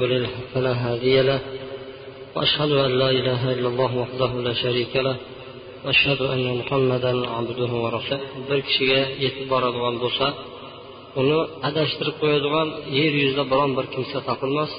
[0.00, 1.40] ولله فلا هادي له.
[2.36, 5.16] وأشهد أن لا إله إلا الله وحده لا شريك له.
[5.84, 8.20] وأشهد أن محمدا عبده ورسوله.
[8.48, 10.26] Bir kishiga yetib boradigan bo'lsa
[11.20, 11.38] uni
[11.68, 12.68] adashtirib qo'yadigan
[12.98, 14.72] yer yuzida biron bir kimsa topilmas.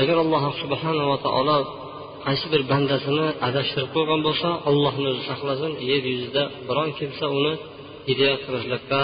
[0.00, 1.58] Agar alloh subhanava taolo
[2.26, 7.52] qaysi bir bandasini adashtirib qo'ygan bo'lsa allohni o'zi saqlasin yer yuzida biron kimsa uni
[8.08, 9.00] hidoyat qilishlikka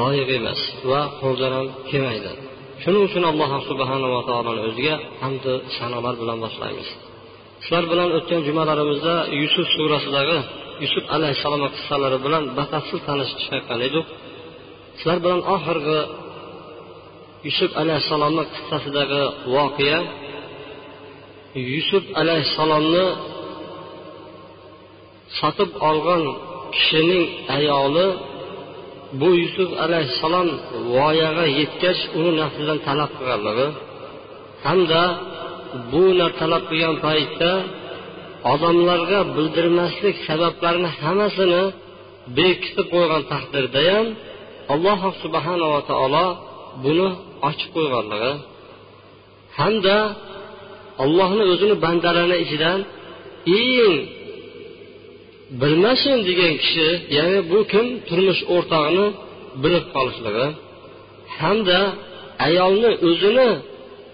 [0.00, 0.60] loyiq emas
[0.90, 2.32] va qo'ldan ham kelmaydi.
[2.82, 6.88] Shuning uchun alloh subhanava taoloni o'ziga hamdu sanolar bilan boshlaymiz.
[7.62, 10.38] Sizlar bilan o'tgan jumalarimizda yusuf surasidagi
[10.84, 14.06] yusuf alayhissalom qissalari bilan batafsil tanishishayotgan edik
[14.98, 16.00] sizlar bilan oxirgi
[17.46, 19.22] yusuf alayhissalomni qissasidagi
[19.54, 19.98] voqea
[21.74, 23.06] yusuf alayhissalomni
[25.38, 26.22] sotib olgan
[26.74, 27.24] kishining
[27.56, 28.06] ayoli
[29.20, 30.48] bu yusuf alayhissalom
[30.94, 33.68] voyaga yetgach uni nafsidan talab qilganligi
[34.64, 35.02] hamda
[35.92, 36.02] bu
[36.40, 37.50] talab qilgan paytda
[38.52, 41.62] odamlarga bildirmaslik sabablarini hammasini
[42.36, 44.06] bekitib qo'ygan taqdirda ham
[44.74, 46.26] alloh subhanava taolo
[46.84, 47.08] buni
[47.48, 48.32] ochib qo'yganligi
[49.58, 49.96] hamda
[51.04, 52.78] allohni o'zini bandalarini ichidan
[53.60, 53.96] eng
[55.60, 57.86] bilmasin degan kishi ya'ni bu kim?
[58.08, 59.06] Turmush o'rtog'ini
[59.62, 60.46] bilib qolishligi
[61.38, 61.80] hamda
[62.48, 63.48] ayolni o'zini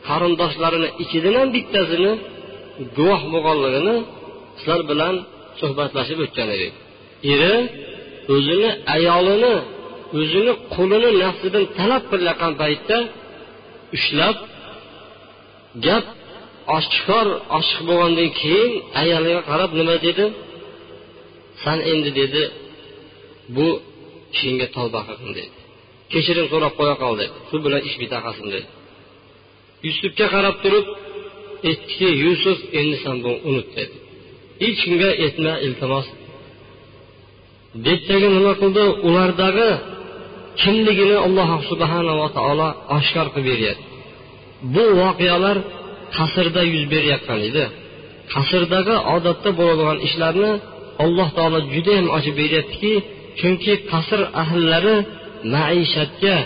[0.08, 2.12] qarindoshlarini ichidan ham bittasini
[2.96, 3.96] guvoh bo'lganligini
[4.58, 5.14] sizlar bilan
[5.60, 6.72] suhbatlashib o'tgan edik.
[7.32, 7.54] Eri
[8.34, 9.54] o'zini ayolini
[10.20, 12.98] o'zini qulini nafsidan talab qilayotgan paytda
[13.96, 14.36] ushlab
[15.86, 16.06] gap
[16.78, 17.26] oshkor
[17.58, 18.70] ochiq bo'lgandan keyin
[19.02, 20.24] ayoliga qarab nima dedi?
[21.64, 22.42] San endi dedi
[23.56, 23.68] bu
[24.34, 25.56] ishingga tavba qilgin dedi.
[26.12, 27.34] Kechirim so'rab qo'ya qol dedi.
[27.48, 28.68] Shu bilan ish bitaqasin dedi.
[29.86, 30.86] Yusufga qarab turib
[31.68, 33.96] aytdiki yusuf endi san buni unut dedi.
[34.62, 36.06] Hech kimga aytma iltimos.
[37.86, 38.84] Debdagi nima qildi?
[39.08, 39.70] Ulardagi
[40.60, 43.84] kimligini alloh subhanava taolo oshkor qilib beryapti.
[44.74, 45.56] Bu voqealar
[46.16, 47.64] qasrda yuz berayotgan edi.
[48.34, 50.52] Qasrdagi odatda bo'ladigan ishlarni
[51.04, 52.92] alloh taolo judayam ochib beryaptiki
[53.40, 54.96] chunki qasr ahllari
[55.54, 56.36] maishatga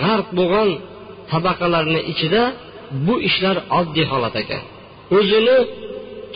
[0.00, 0.70] g'arq bo'lgan
[1.30, 2.42] tabaqalarni ichida
[3.06, 4.62] bu ishlar oddiy holat ekan.
[5.16, 5.58] O'zini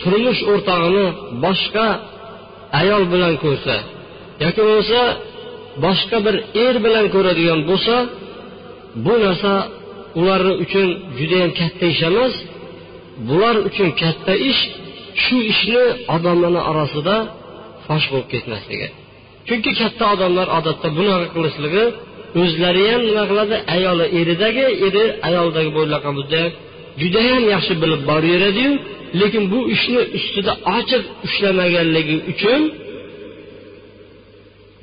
[0.01, 1.05] turmush o'rtog'ini
[1.43, 1.87] boshqa
[2.81, 3.75] ayol bilan ko'rsa
[4.43, 5.01] yoki bo'lmasa
[5.85, 6.35] boshqa bir
[6.65, 7.95] er bilan ko'radigan bo'lsa
[9.05, 9.53] bu narsa
[10.19, 12.33] ular uchun judayam katta ish emas
[13.29, 14.61] bular uchun katta ish
[15.23, 15.83] shu ishni
[16.15, 17.15] odamlarni orasida
[17.85, 18.87] fosh bo'lib ketmasligi.
[19.47, 21.83] Chunki katta odamlar odatda bunaqa qilishligi
[22.41, 23.55] o'zlari ham nima qiladi?
[23.75, 25.69] Ayoli eridagi eri ayoldagi
[26.17, 26.43] juda
[27.01, 28.73] judayam yaxshi bilib boraveradiyu
[29.21, 32.61] lekin bu ishni ustida ochiq ushlamaganligi uchun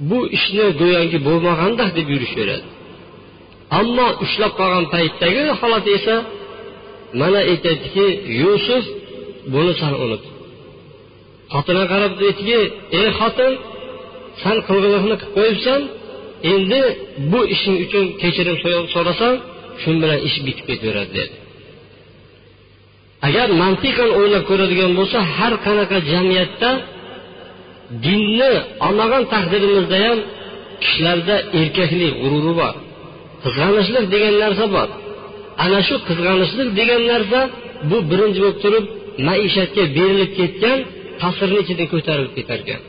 [0.09, 2.67] bu ishni go'yoki bo'lmagandak deb yurishaveradi.
[3.81, 6.15] Ammo ushlab qolgan paytdagi holat esa
[7.21, 8.07] mana aytyaptiki
[8.43, 8.85] yusuf
[9.53, 10.25] buni san unut
[11.53, 12.59] xotiniga qarab aytdiki
[12.99, 13.53] ey xotin
[14.43, 15.81] san qilg'iliqni qilib qo'yibsan
[16.53, 16.81] endi
[17.31, 18.57] bu ishing uchun kechirim
[18.95, 19.35] so'rasang
[19.83, 21.35] shu bilan ish bitib ketaveradi dedi.
[23.29, 26.71] Agar mantiqan o'ylab ko'radigan bo'lsa har qanaqa jamiyatda
[28.05, 28.53] dinni
[28.87, 30.19] olmagan taqdirimizda ham
[30.83, 32.75] kishilarda erkaklik g'ururi bor
[33.43, 34.89] qizg'anishlik degan narsa bor.
[35.65, 37.41] Ana shu qizg'anishlik degan narsa
[37.91, 38.85] bu birinchi bo'lib turib
[39.29, 40.79] maishatga berilib ketgan
[41.23, 42.83] tasirni ichida ko'tarilib ketar ekan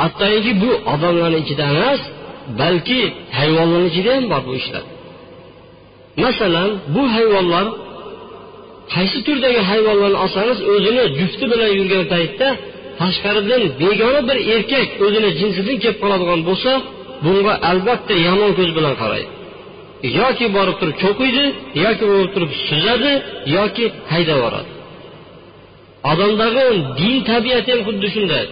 [0.00, 2.00] hattoki bu odamlarni ichida emas
[2.60, 3.00] balki
[3.38, 4.84] hayvonlarni ichida ham bor bu ishlar.
[6.24, 7.66] Masalan bu hayvonlar
[8.94, 12.48] qaysi turdagi hayvonlarni olsangiz o'zini jufti bilan yurgan paytda
[13.00, 16.70] tashqaridan begona bir erkak o'zini jinsidan kelib qoladigan bo'lsa
[17.24, 19.30] bunga albatta yomon ko'z bilan qaraydi.
[20.20, 21.44] Yoki borib turib cho'qiydi
[21.84, 23.12] yoki borib turib suzadi
[23.56, 24.73] yoki haydab yuboradi.
[26.10, 26.66] Odamdagi
[26.98, 28.46] din tabiati ham xuddi shunday.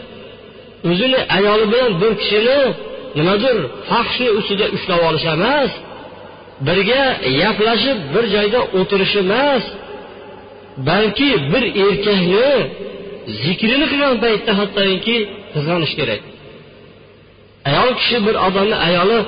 [0.90, 2.60] O'zini ayoli bilan bir kishini
[3.19, 3.56] nimadir
[3.90, 5.70] faxshni ustida ushlab olish emas
[6.66, 7.02] birga
[7.40, 9.64] gaplashib bir joyda o'tirish emas
[10.88, 12.49] balki bir erkakni
[13.44, 15.16] zikrini qilgan paytda hattoki
[15.54, 16.20] qizg'anish kerak.
[17.69, 19.19] Ayol kishi bir odamni ayoli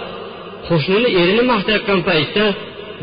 [0.68, 2.44] qo'shnini erini maqtayotgan paytda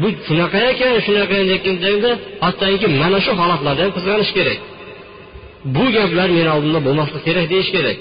[0.02, 2.12] bu shunaqa ekan shunaqa deganda
[2.46, 4.60] hattoki mana shu holatlarda ham qizg'anish kerak.
[5.76, 7.98] Bu gaplar meni oldimda bo'lmasligi kerak deyish kerak.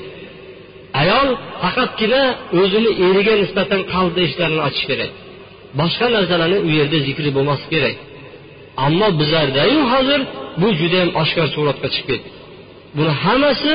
[1.03, 1.29] Ayol
[1.63, 2.23] faqatgina
[2.61, 5.11] o'zini eriga nisbatan qalbda ishlarini ochish kerak.
[5.81, 7.97] Boshqa narsalarni u yerda zikri bo'lmasligi kerak.
[8.87, 10.21] Ammo bizlardayu hozir
[10.61, 12.29] bu judayam oshkor suratga chiqib ketdi.
[12.97, 13.73] Buni hammasi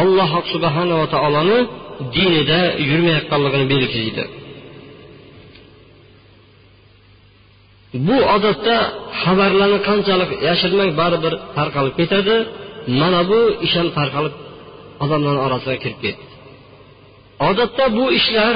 [0.00, 1.58] alloh subhanava taoloni
[2.16, 2.60] dinida
[2.90, 4.24] yurmayotganligini belgilaydi
[8.06, 8.76] bu odatda
[9.22, 12.36] xabarlarni qanchalik yashirmang baribir tarqalib ketadi.
[13.00, 14.34] Mana bu ish ham tarqalib
[15.04, 16.24] odamlarni orasiga kirib ketdi.
[17.48, 18.54] Odatda bu ishlar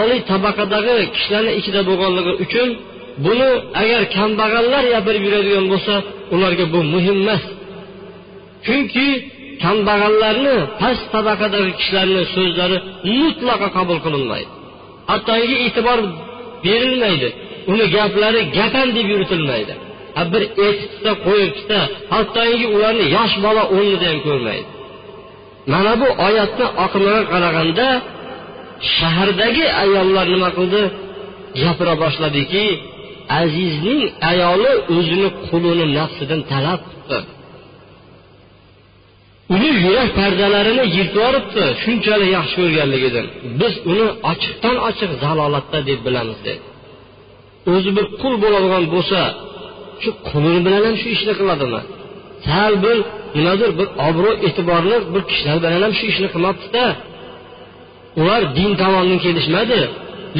[0.00, 2.68] oliy tabaqadagi kishilarni ichida bo'lganligi uchun
[3.24, 3.50] buni
[3.82, 5.94] agar kambag'allar gapirib yuradigan bo'lsa
[6.34, 7.42] ularga bu muhim emas.
[8.66, 9.06] Chunki
[9.64, 12.76] kambag'allarni past tabaqadagi kishilarni so'zlari
[13.20, 14.50] mutlaqo qabul qilinmaydi.
[15.10, 15.98] Hattoki e'tibor
[16.64, 17.28] berilmaydi
[17.72, 19.74] uni gaplari gapan deb yuritilmaydi.
[20.32, 21.78] Bir etibda qo'yibda
[22.12, 24.68] hattoki ularni yosh bola o'rnida ham ko'rmaydi.
[25.72, 27.86] Mana bu oyatni oqimiga qaraganda
[28.96, 30.82] shahardagi ayollar nima qildi?
[31.62, 32.64] Gapira boshladiki
[33.40, 37.18] azizning ayoli o'zini qulini nafsidan talab qildi.
[39.54, 43.26] Uni yurak pardalarini yirtib yuboribdi shunchalik yaxshi ko'rganligidan.
[43.60, 46.62] Biz uni ochiqdan ochiq zalolatda deb bilamiz dedi.
[47.72, 49.20] O'zi bir qul bo'ladigan bo'lsa
[50.02, 51.80] shu quli bilan ham shu ishni qiladimi?
[52.46, 52.96] Sal bir
[53.36, 56.84] nimadir bir obro' e'tiborli bir kishilar bilan ham shu ishni qilmabdida.
[58.20, 59.80] Ular din tomondan kelishmadi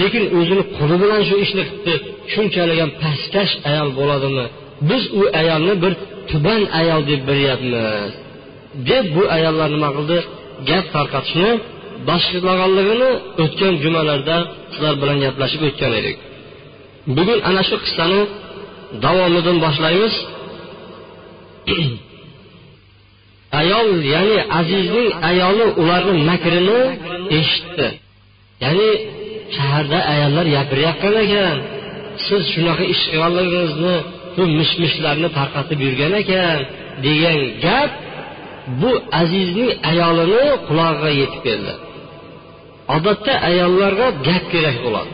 [0.01, 1.95] lekin o'zini quli bilan shu ishni qilibdi
[2.33, 4.47] shunchalik ham pastkash ayol bo'ladimi?
[4.89, 5.93] Biz u ayolni bir
[6.31, 8.11] tuban ayol deb bilyapmiz.
[8.89, 10.19] Deb bu ayollar nima qildi?
[10.69, 11.51] Gap tarqatishni
[12.09, 13.11] boshlaganligini
[13.45, 14.37] o'tgan jumalarda
[14.73, 16.17] sizlar bilan gaplashib o'tgan edik.
[17.17, 18.21] Bugun ana shu qissani
[19.05, 20.15] davomidan boshlaymiz.
[23.61, 26.81] Ayol ya'ni azizning ayoli ularni makrini
[27.39, 27.89] eshitdi.
[28.65, 28.91] Ya'ni
[29.57, 31.57] shaharda ayollar gapirayotgan ekan.
[32.27, 33.97] Siz shunaqa ish qilganligingizni
[34.37, 36.59] bu mish mishlarni tarqatib yurgan ekan
[37.05, 37.91] degan gap
[38.81, 38.91] bu
[39.21, 41.75] azizning ayolini qulog'iga yetib keldi.
[42.97, 45.13] Odatda ayollarga gap kerak bo'ladi.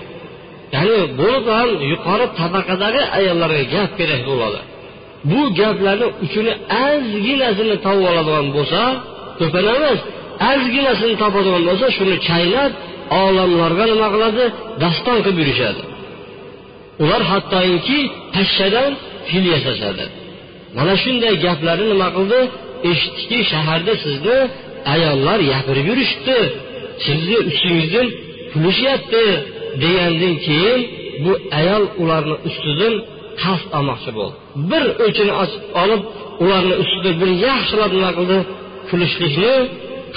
[0.74, 4.60] Ya'ni bo'lib ham yuqori tabaqadagi ayollarga gap kerak bo'ladi.
[5.30, 6.52] Bu gaplarni uchini
[6.86, 8.80] ozginasini topib oladigan bo'lsa
[9.38, 10.00] ko'pini emas.
[10.50, 12.72] Ozginasini topadigan bo'lsa shuni chaynab
[13.22, 14.44] olamlarga nima qiladi?
[14.82, 15.82] Daston qilib yurishadi.
[17.02, 17.98] Ular hattoki
[18.34, 18.90] pashshadan
[19.28, 20.04] fil yasashadi.
[20.76, 22.40] Mana shunday gaplarni nima qildi?
[22.90, 24.38] Eshitdiki shaharda sizni
[24.94, 26.38] ayollar gapirib yurishibdi.
[27.04, 28.06] Sizni ustingizdan
[28.52, 29.24] kulishyapti
[29.82, 30.81] degandan keyin
[31.25, 32.94] bu ayol ularni ustidan
[33.43, 34.37] qasd olmoqchi bo'ldi.
[34.70, 35.32] Bir o'chini
[35.82, 36.02] olib
[36.44, 38.38] ularni ustida bir yaxshilab nima qildi
[38.88, 39.55] kulishlikni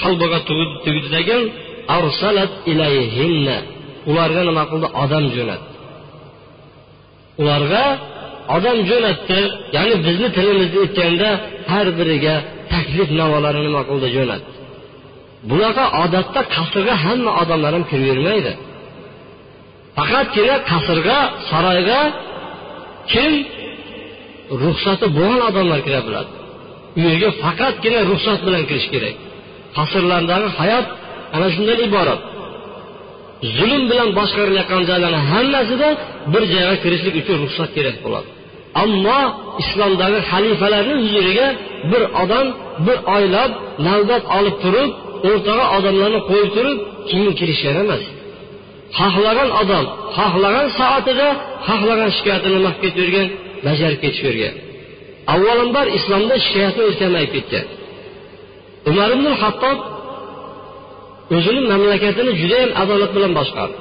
[0.02, 0.38] qalbiga
[0.84, 1.42] tugdidagan
[1.96, 3.58] arsalat ilayhinna.
[4.10, 4.86] Ularga nima qildi?
[5.02, 5.70] Odam jo'natdi.
[7.40, 7.84] Ularga
[8.56, 9.40] odam jo'natdi
[9.76, 11.30] ya'ni bizni tilimizda aytganda
[11.72, 12.34] har biriga
[12.72, 14.06] taklif navolarini nima qildi?
[14.16, 14.50] Jo'natdi.
[15.50, 18.52] Bunaqa odatda qasrga hamma odamlar ham kiravermaydi
[19.96, 21.18] faqatgina qasrga
[21.50, 22.00] saroyga
[23.12, 23.32] kim
[24.62, 26.30] ruxsati bo'lgan odamlar kira biladi.
[26.98, 29.16] U yerga faqatgina ruxsat bilan kirish kerak.
[29.76, 30.86] Qasrlardagi hayot
[31.36, 32.20] ana shundan iborat.
[33.56, 35.88] Zulm bilan boshqarilayotgan joylarni hammasida
[36.32, 38.28] bir joyga kirishlik uchun ruxsat kerak bo'ladi.
[38.82, 39.20] Ammo
[39.62, 41.48] islomdagi xalifalarni huzuriga
[41.90, 42.46] bir odam
[42.86, 43.50] bir oylab
[43.86, 44.90] navbat olib turib
[45.28, 46.78] o'rtaga odamlarni qo'yib turib
[47.08, 48.02] keyin kirishgan emas.
[48.98, 49.84] Xohlagan odam
[50.16, 51.28] xohlagan soatida
[51.68, 53.28] xohlagan shikoyatini nima qilib ketavergan
[53.66, 54.54] bajarib ketavergan
[55.34, 57.66] avvalambor islomda shikoyatni o'zi kamayib ketgan.
[58.90, 59.78] Umar ibn hattob
[61.36, 63.76] o'zini mamlakatini judayam adolat bilan boshqardi.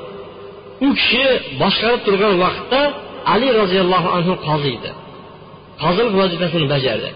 [0.85, 1.25] U kishi
[1.61, 2.81] boshqarib turgan vaqtda
[3.33, 4.91] ali roziyallohu anhu qozi edi
[5.83, 7.09] qozilik vazifasini bajardi.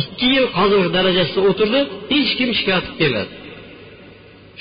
[0.00, 1.80] Ikki yil qozilik darajasida o'tirdi
[2.12, 3.30] hech kim shikoyat qilib kelmadi.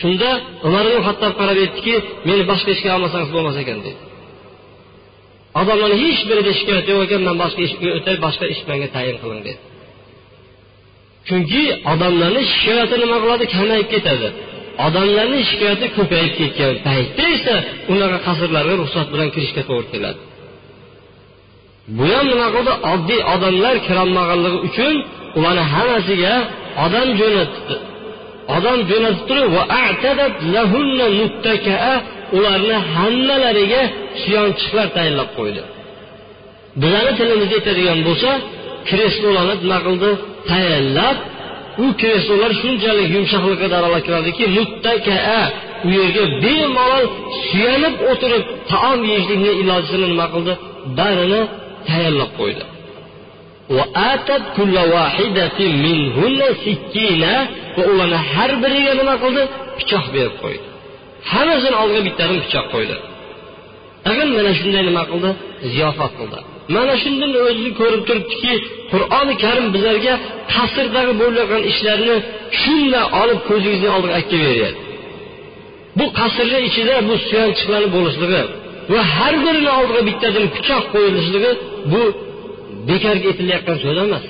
[0.02, 0.30] Shunda
[0.68, 1.94] umar ibn hattob qarab aytdiki
[2.28, 4.00] meni boshqa ishga olmasangiz bo'lmas ekan dedi.
[5.62, 9.42] Odamlarni hech birida shikoyat yo'q ekan man boshqa ishga o'tay boshqa ish menga tayin qiling
[9.48, 9.60] dedi.
[11.28, 11.64] Chunki
[11.94, 13.46] odamlarni shikoyati nima qiladi?
[13.56, 14.28] Kamayib ketadi.
[14.88, 17.56] Odamlarni shikoyati ko'payib ketgan paytda esa
[17.94, 20.22] unaqa qasrlarga ruxsat bilan kirishga to'g'ri keladi.
[21.98, 22.74] Bu ham nima qildi?
[22.94, 24.96] Oddiy odamlar kirolmaganligi uchun
[25.38, 26.34] ularni hammasiga
[26.86, 27.76] odam jo'natdi.
[28.56, 29.48] Odam jo'natib turib
[32.38, 33.82] ularni hammalariga
[34.22, 35.62] suyanchiqlar tayinlab qo'ydi.
[36.82, 38.30] Bizani tilimizda aytadigan bo'lsa
[38.90, 40.12] kreslolarni nima qildi
[40.52, 41.18] tayinlab
[41.84, 45.44] u kreslolar shunchalik yumshoqlikka dalolat qiladiki muttakaa
[45.86, 47.06] u yerga bemalol
[47.48, 50.54] suyanib o'tirib taom yeyishlikni ilojini nima qildi?
[51.00, 51.42] Barini
[51.88, 52.64] tayyorlab qo'ydi.
[57.78, 59.44] Va ularni har biriga nima qildi
[59.80, 60.66] pichoq berib qo'ydi
[61.32, 62.96] hammasini oldiga bittadan pichoq qo'ydi
[64.06, 65.30] tag'in mana shunday nima qildi
[65.74, 66.40] ziyofat qildi
[66.76, 68.54] mana shundan o'zi ko'rib turibdiki
[68.92, 70.14] qur'oni karim bizlarga
[70.54, 72.16] qasrdagi bo'layotgan ishlarni
[72.62, 74.84] shunday olib ko'zingizni oldiga olib kelaveryapti
[76.00, 78.42] bu qasrni ichida bu suyanchiqlarni bo'lishligi
[78.92, 81.52] va har birini oldiga bittadan pichoq qo'yilishligi
[81.92, 82.02] bu
[82.90, 84.24] bekorga aytilayotgan so'z emas.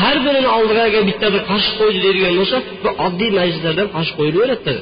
[0.00, 1.16] Har birini oldiga agar bir
[1.50, 4.74] qoshiq qo'ydi deydigan bo'lsa bu oddiy majlislardan qoshiq qo'yilaveradi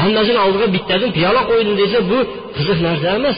[0.00, 2.18] hammasini oldiga bittadan piyola qo'ydim desa bu
[2.56, 3.36] qiziq narsa emas.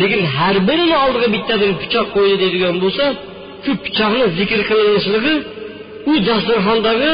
[0.00, 3.04] Lekin har birini oldiga bittadan pichoq qo'ydi deydigan bo'lsa
[3.64, 5.34] shu pichoqni zikr qilinishligi
[6.10, 7.12] u dasturxondagi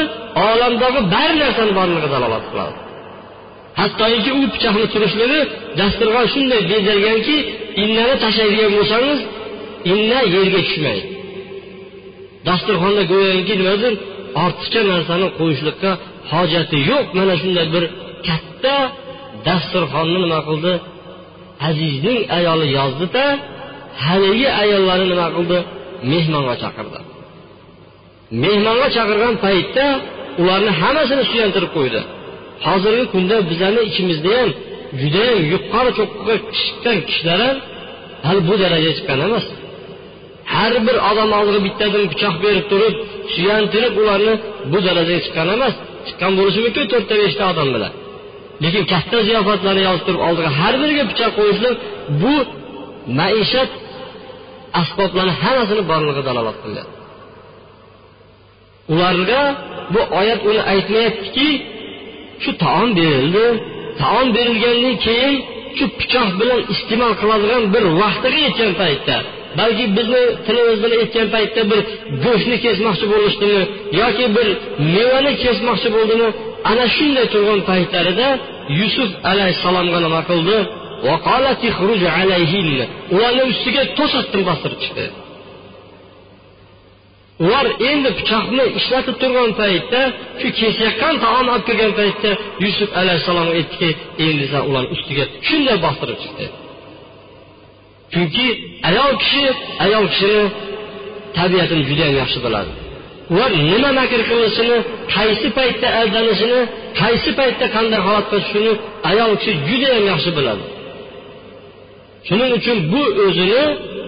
[0.49, 2.77] olamdagi bar narsani borlig'i dalolat qiladi.
[3.79, 5.39] Hattoki u pichoqni turishligi
[5.79, 7.35] dasturxon shunday bezalganki
[7.83, 9.19] innani tashlaydigan bo'lsangiz
[9.93, 11.07] inna yerga tushmaydi.
[12.47, 13.93] Dasturxonda go'yoki nimadir
[14.43, 15.91] ortiqcha narsani qo'yishlikka
[16.31, 17.05] hojati yo'q.
[17.17, 17.83] Mana shunday bir
[18.27, 18.75] katta
[19.47, 20.73] dasturxonni nima qildi?
[21.67, 23.23] Azizning ayoli yozdida
[24.05, 25.57] haligi ayollarni nima qildi?
[26.11, 26.99] Mehmonga chaqirdi.
[28.43, 29.85] Mehmonga chaqirgan paytda
[30.41, 32.01] ularni hammasini suyantirib qo'ydi.
[32.67, 34.49] Hozirgi kunda bizlarni ichimizda ham
[35.01, 37.57] judayam yuqori cho'qqiga chiqqan kishilar ham
[38.27, 39.45] hali bu darajaga chiqqan emas.
[40.53, 42.95] Har bir odam oldiga bittadan pichoq berib turib
[43.33, 44.33] suyantirib ularni
[44.71, 45.73] bu darajaga chiqqan emas
[46.07, 47.91] chiqqan bo'lishi mumkin to'rtta beshta odam bilan.
[48.63, 51.75] Lekin katta ziyofatlarni yozib turib oldiga har biriga pichoq qo'yishlik
[52.21, 52.33] bu
[53.19, 53.71] maishat
[54.81, 57.01] asboblarni hammasini borlig'i dalolat qilyapti
[58.93, 59.41] ularga
[59.93, 61.49] bu oyat uni aytmayaptiki
[62.43, 63.45] shu taom berildi
[64.01, 65.35] taom berilgandan keyin
[65.77, 69.17] shu pichoq bilan iste'mol qiladigan bir vaqtiga yetgan paytda
[69.59, 71.81] balki bizni tilimiz bilan aytgan paytda bir
[72.25, 73.61] go'shtni kesmoqchi bo'lishdimi
[74.01, 74.47] yoki bir
[74.95, 76.29] mevani kesmoqchi bo'ldimi?
[76.71, 78.27] Ana shunday turgan paytlarida
[78.79, 80.57] yusuf alayhissalomga nima qildi?
[83.15, 85.05] Ularni ustiga to'satdan bostirib chiqdi.
[87.45, 90.01] Ular endi pichoqni ishlatib turgan paytda
[90.39, 92.31] shu kesayotgan taom olib kirgan paytda
[92.65, 93.89] yusuf alayhissalom aytdiki
[94.27, 96.45] endi san ularni ustiga shunday bostirib chiqdi.
[98.13, 98.47] Chunki
[98.89, 99.43] ayol kishi
[99.85, 100.41] ayol kishini
[101.37, 102.71] tabiatini judayam yaxshi biladi.
[103.33, 104.77] Ular nima makr qilishini
[105.15, 106.59] qaysi paytda aldanishini
[107.01, 108.73] qaysi paytda qanday holatga tushishini
[109.11, 110.63] ayol kishi judayam yaxshi biladi.
[112.27, 113.63] Shuning uchun bu o'zini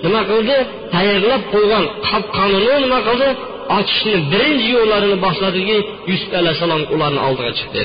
[0.06, 0.58] nima qildi?
[0.94, 3.30] Tayyorlab qo'ygan qopqonini nima qildi?
[3.78, 5.78] Ochishni birinchi yo'llarini boshladiki
[6.12, 7.84] yusuf alayhissalom ularni oldiga chiqdi.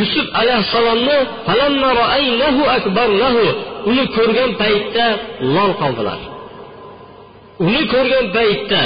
[0.00, 1.18] Yusuf alayhissalomni
[3.88, 5.06] uni ko'rgan paytda
[5.54, 6.20] lol qoldilar.
[7.66, 8.82] Uni ko'rgan paytda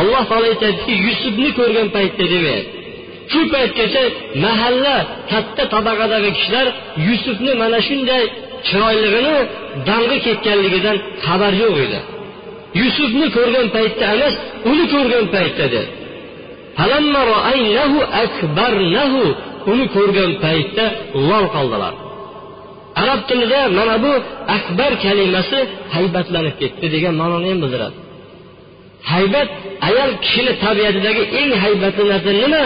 [0.00, 2.76] alloh taolo aytadiki yusufni ko'rgan paytda demayapti.
[3.32, 4.02] Shu paytgacha
[4.44, 4.96] mahalla
[5.30, 6.66] katta tabaqadagi kishilar
[7.08, 8.24] yusufni mana shunday
[8.66, 9.36] chiroyligini
[9.88, 10.96] dang'i ketganligidan
[11.26, 12.00] xabar yo'q edi.
[12.80, 14.34] Yusufni ko'rgan paytda emas
[14.70, 15.82] uni ko'rgan paytda dedi
[19.72, 20.84] uni ko'rgan paytda
[21.28, 21.94] lol qoldilar.
[23.02, 24.12] Arab tilida mana bu
[24.56, 25.58] akbar kalimasi
[25.94, 27.96] haybatlanib ketdi degan ma'noni ham bildiradi.
[29.12, 29.48] Haybat
[29.88, 32.64] ayol kishini tabiatidagi eng haybatli narsa nima?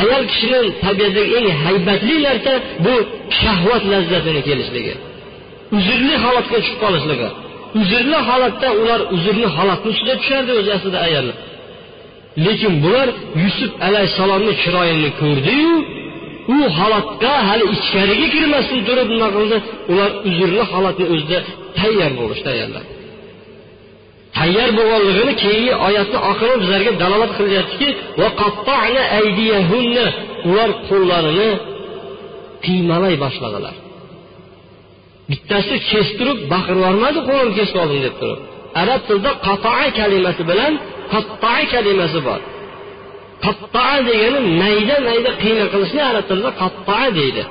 [0.00, 2.52] Ayol kishini tabiatidagi eng haybatli narsa
[2.84, 2.94] bu
[3.40, 4.94] shahvat lazzatini kelishligi.
[5.76, 7.28] Uzrli holatga tushib qolishligi.
[7.80, 11.36] Uzrli holatda ular uzrli holatni ustiga tushardi o'zi aslida ayollar.
[12.46, 13.08] Lekin bular
[13.44, 15.74] yusuf alayhissalomni chiroyini ko'rdiyu
[16.56, 19.56] u holatga hali ichkariga kirmasdan turib nima qildi?
[19.92, 21.38] Ular uzrli holatni o'zida
[21.78, 22.84] tayyor bo'lishdi tayyorlar
[24.38, 27.88] tayyor bo'lganligini keyingi oyatni oxiri bizlarga dalolat qilyaptiki
[30.50, 31.50] ular qo'llarini
[32.64, 33.74] qiymalay boshladilar.
[35.30, 38.40] Bittasi kestirib baqirib yubormadi qo'limni kesib oldim deb turib.
[38.82, 40.72] Arab tilida qatoa kalimasi bilan
[41.12, 42.40] qattoa kalimasi bor.
[43.44, 47.42] Qattaa degani mayda mayda qiyna qilishni arab tilida qattoa deydi.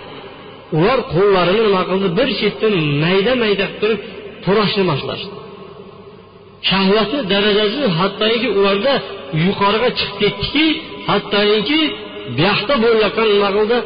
[0.77, 2.07] Ular qo'llarini nima qildi?
[2.17, 3.99] Bir chetdan mayda mayda qilib turib
[4.45, 5.33] to'rashni boshlashdi.
[6.69, 8.93] Shahvatni darajasi hattoki ularda
[9.45, 10.65] yuqoriga chiqib ketdiki
[11.09, 11.81] hattoki
[12.37, 13.77] buyoqda bo'layotgan nima qildi?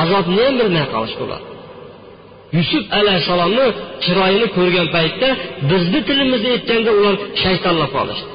[0.00, 1.42] Azobni ham bilmay qolishdi ular
[2.56, 3.66] yusuf alayhissalomni
[4.04, 5.28] chiroyini ko'rgan paytda
[5.70, 8.30] bizni tilimizda aytganda ular shaytonlab qolishdi.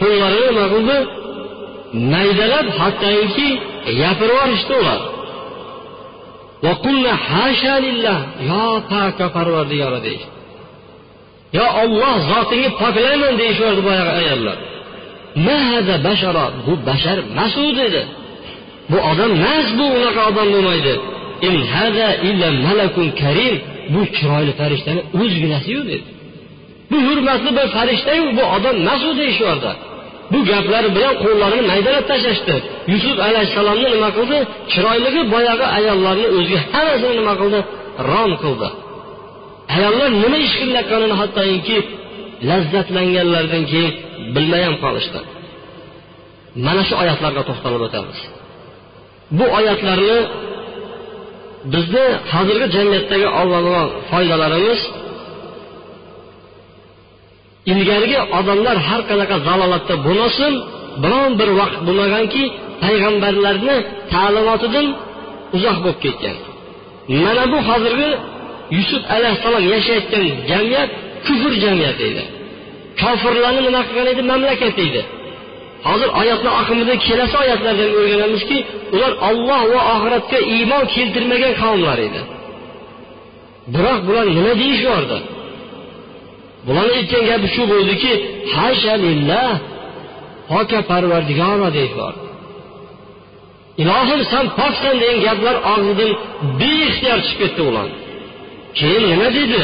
[0.00, 0.96] Qo'llarini nima qildi?
[2.12, 3.48] Maydalab hattoki
[4.00, 5.00] gapirib yuborishdi ular.
[6.64, 6.72] Yo
[8.90, 10.34] paka parvardigora deyishdi
[11.58, 14.58] yo olloh zotingni poklayman deyishyapti boyagi ayollar.
[16.06, 18.02] Bashara bu bashar masu dedi.
[18.90, 20.94] Bu odam emas bu unaqa odam bo'lmaydi.
[21.48, 23.54] In hada illa malakun karim
[23.94, 26.06] bu chiroyli farishtani o'zginasiyu dedi.
[26.90, 29.12] Bu hurmatli bir farishtayu bu odam emas u
[30.32, 32.54] bu gaplari bilan qo'llarini maydalab tashlashdi.
[32.92, 34.38] Yusuf alayhissalomni nima qildi?
[34.72, 37.60] Chiroyligi boyagi ayollarni o'ziga hammasini nima qildi?
[38.10, 38.68] Rom qildi.
[39.76, 41.78] Ayollar nima ish qilayotganini hattoki
[42.48, 43.92] lazzatlanganlaridan keyin
[44.34, 45.20] bilmay ham qolishdi.
[46.66, 48.18] Mana shu oyatlarga to'xtalib o'tamiz.
[49.38, 50.18] Bu oyatlarni
[51.72, 54.80] bizni hozirgi jamiyatdagi oladigan foydalarimiz
[57.72, 60.52] ilgarigi odamlar har qanaqa zalolatda bo'lmasin
[61.02, 62.42] biron bir vaqt bo'lmaganki
[62.82, 63.76] payg'ambarlarni
[64.12, 64.86] ta'limotidan
[65.56, 66.36] uzoq bo'lib ketgan.
[67.24, 68.10] Mana bu hozirgi
[68.76, 70.90] yusuf alayhissalom yashayotgan jamiyat
[71.26, 72.24] kufr jamiyati edi.
[73.02, 74.22] Kofirlarni nima qilgan edi?
[74.32, 75.02] Mamlakat edi.
[75.88, 78.58] Hozir oyatni oxirida kelasi oyatlardan o'rganamizki
[78.94, 82.20] ular olloh va oxiratga iymon keltirmagan qavmlar edi.
[83.74, 85.18] Biroq bular nima deyishyapti
[86.66, 88.12] bularni aytgan gapi shu bo'ldiki
[88.54, 89.50] hasha lillah
[90.50, 92.24] poka parvardigoro deyishyapti
[93.82, 96.10] ilohim san poksan degan gaplar og'zidan
[96.60, 97.88] beixtiyor chiqib ketdi ular.
[98.78, 99.62] Keyin nima dedi?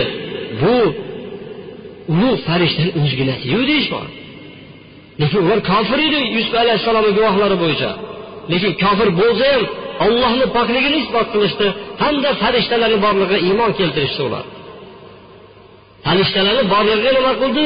[0.63, 0.75] Bu
[2.13, 4.21] ulug' farishtani o'zginasiyu deyishyapti
[5.21, 7.91] lekin ular kofir edi yusuf alayhissalomni guvohlari bo'yicha.
[8.53, 9.65] Lekin kofir bo'lsa ham
[10.07, 11.67] ollohni pokligini isbot qilishdi
[12.03, 14.45] hamda farishtalarni borligiga iymon keltirishdi ular.
[16.07, 17.65] Farishtalarni borligiga nima qildi?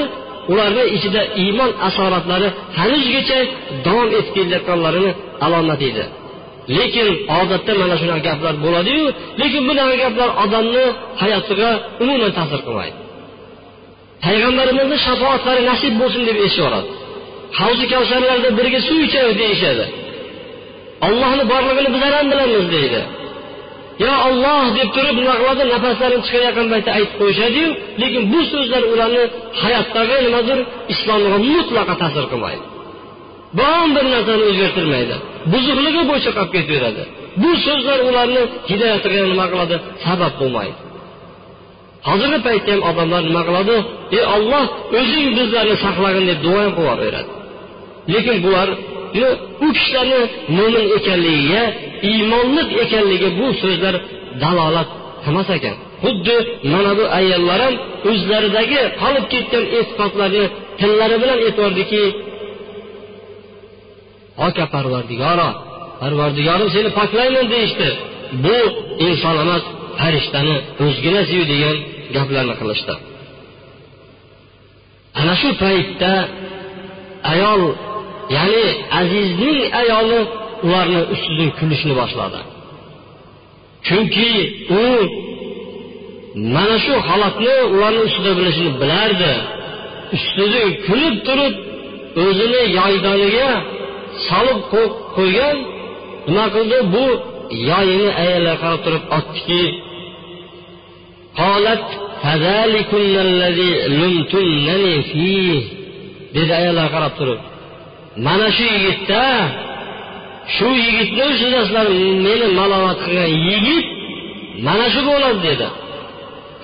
[0.52, 2.48] Ularni ichida iymon asoratlari
[2.78, 3.38] hanuzgacha
[3.86, 5.10] davom etib kelayotganlarini
[5.44, 6.04] alomati edi.
[6.78, 7.08] Lekin
[7.40, 9.04] odatda mana shunaqa gaplar bo'ladiyu
[9.40, 10.84] lekin bunaqa gaplar odamni
[11.22, 11.70] hayotiga
[12.02, 12.96] umuman ta'sir qilmaydi.
[14.24, 16.92] Payg'ambarimizni shafoatlari nasib bo'lsin deb eshityapti
[17.60, 19.84] havzi kavsarlarda birga suv ichamiz deyishadi.
[21.06, 23.00] Ollohni borlig'ini biz ham bilamiz deydi.
[24.02, 27.68] Yo olloh deb turib nima qiladi nafaslarini chiqarayotgan paytda aytib qo'yishadiyu
[28.02, 29.24] lekin bu so'zlar ularni
[29.62, 30.58] hayotdagi nimadir
[30.94, 32.64] islomga mutlaqo ta'sir qilmaydi.
[33.58, 35.14] Biron bir narsani o'zgartirmaydi.
[35.52, 37.02] Buzuqligi bo'yicha qolib ketaveradi.
[37.42, 39.76] Bu so'zlar ularni hidoyatiga nima qiladi?
[40.04, 40.78] Sabab bo'lmaydi.
[42.08, 43.76] Hozirgi paytda ham odamlar nima qiladi?
[44.16, 44.64] Ey olloh
[45.00, 47.32] o'zing bizlarni saqlagin deb duo ham qilaveradi
[48.12, 48.68] lekin bular
[49.66, 50.20] u kishilarni
[50.58, 51.62] mo'min ekanligiga
[52.10, 53.94] iymonli ekanligiga bu so'zlar
[54.42, 54.88] dalolat
[55.24, 55.76] qilmas ekan.
[56.04, 56.36] Xuddi
[56.72, 57.74] mana bu ayollar ham
[58.10, 60.44] o'zlaridagi qolib ketgan e'tiqodlarni
[60.80, 62.02] tillari bilan aytyapdiki
[64.46, 65.48] oka parvardigoro
[66.02, 67.88] parvardigorim seni poklayman deyishdi.
[68.44, 68.56] Bu
[69.06, 69.64] inson emas
[70.00, 71.76] farishtani o'zginasiyu degan
[72.16, 72.94] gaplarni qilishdi.
[75.20, 76.12] Ana shu paytda
[77.32, 77.62] ayol
[78.36, 78.66] ya'ni
[79.00, 80.20] azizning ayoli
[80.66, 82.40] ularni ustidan kulishni boshladi.
[83.86, 84.30] Chunki
[84.80, 84.82] u
[86.54, 89.32] mana shu holatni ularni ustida bo'lishini bilardi.
[90.16, 91.54] Ustidan kulib turib
[92.24, 93.50] o'zini yoydoniga
[94.26, 94.60] solib
[95.16, 95.56] qo'ygan
[96.26, 96.78] nima qildi?
[96.94, 97.04] Bu
[97.70, 99.62] yoyini ayolga qarab turib otdiki
[106.36, 107.40] dedi ayollarga qarab turib.
[108.16, 109.24] Mana shu yigitda
[110.56, 111.86] shu yigitni ustidasizlar
[112.26, 113.86] meni malomat qilgan yigit
[114.66, 115.68] mana shu bo'ladi dedi.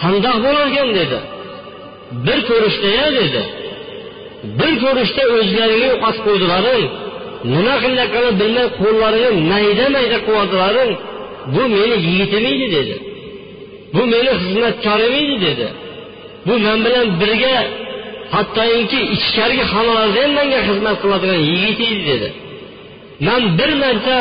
[0.03, 1.19] Qandoq bo'larkan dedi.
[2.27, 3.43] Bir ko'rishdaya dedi.
[4.59, 6.85] Bir ko'rishda o'zlariga yo'qotib qo'ydilaring.
[7.55, 10.93] Nima qilayotganini bilmay qo'llarini mayda mayda qilyaptilaring
[11.55, 12.97] bu meni yigitim edi dedi.
[13.95, 15.67] Bu meni xizmatkorim edi dedi.
[16.47, 17.57] Bu men bilan birga
[18.35, 22.29] hattoki ichkarigi xonalarda ham menga xizmat qiladigan yigit edi dedi.
[23.27, 24.19] Man bir marta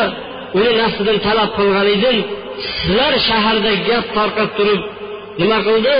[0.59, 2.17] uni nafsidan talab qilgan edim
[2.71, 4.81] sizlar shaharda gap tarqab turib
[5.41, 5.95] nima qildi?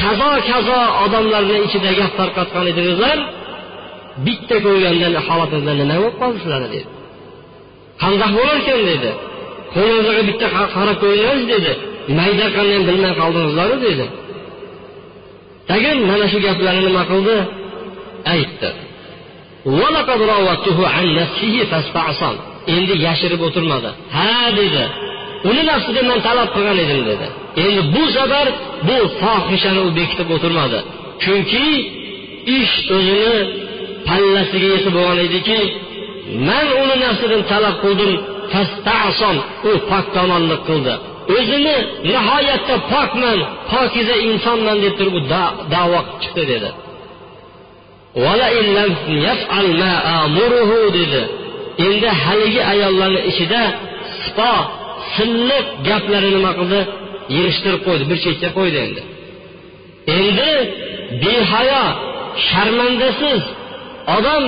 [0.00, 3.18] Kazo kazo odamlarni ichida gap tarqatgan edingizlar.
[4.26, 6.88] Bitta ko'rgandan holatingizda nima bo'lib qoldi sizlarni dedi.
[8.02, 9.10] Qandaq bo'larkan dedi.
[9.74, 10.46] Qo'lingizga bitta
[10.76, 11.72] qarab ko'rdingiz dedi.
[12.18, 14.04] Mayda qanday bilmay qoldingizlaru dedi.
[15.70, 17.36] Tagin mana shu gaplarni nima qildi?
[18.34, 18.70] Aytdi.
[22.74, 23.90] Endi yashirib o'tirmadi.
[24.16, 24.84] Ha dedi.
[25.50, 27.26] Uni nafsiga man talab qilgan edim dedi.
[27.64, 28.46] Endi bu safar
[28.88, 30.78] bu fohishani u bekitib o'tirmadi.
[31.22, 31.66] Chunki
[32.58, 33.36] ish o'zini
[34.08, 35.58] pallasiga yetib bo'lgan ediki
[36.48, 38.12] man uni nafsidan talab qildim
[39.70, 40.94] u poktomonlik qildi.
[41.36, 41.76] O'zini
[42.10, 43.38] nihoyatda pokman
[43.70, 45.16] pokiza insonman deb turib
[45.74, 46.70] davo qilib chiqdi dedi.
[50.98, 51.22] Dedi.
[51.86, 53.62] Endi haligi ayollarni ichida
[54.22, 54.52] sipo
[55.14, 56.80] silliq gaplarni nima qildi?
[57.36, 59.02] Yig'ishtirib qo'ydi bir chetga qo'ydi endi.
[60.18, 60.50] Endi
[61.22, 61.84] behayo
[62.48, 63.42] sharmandasiz
[64.16, 64.44] odam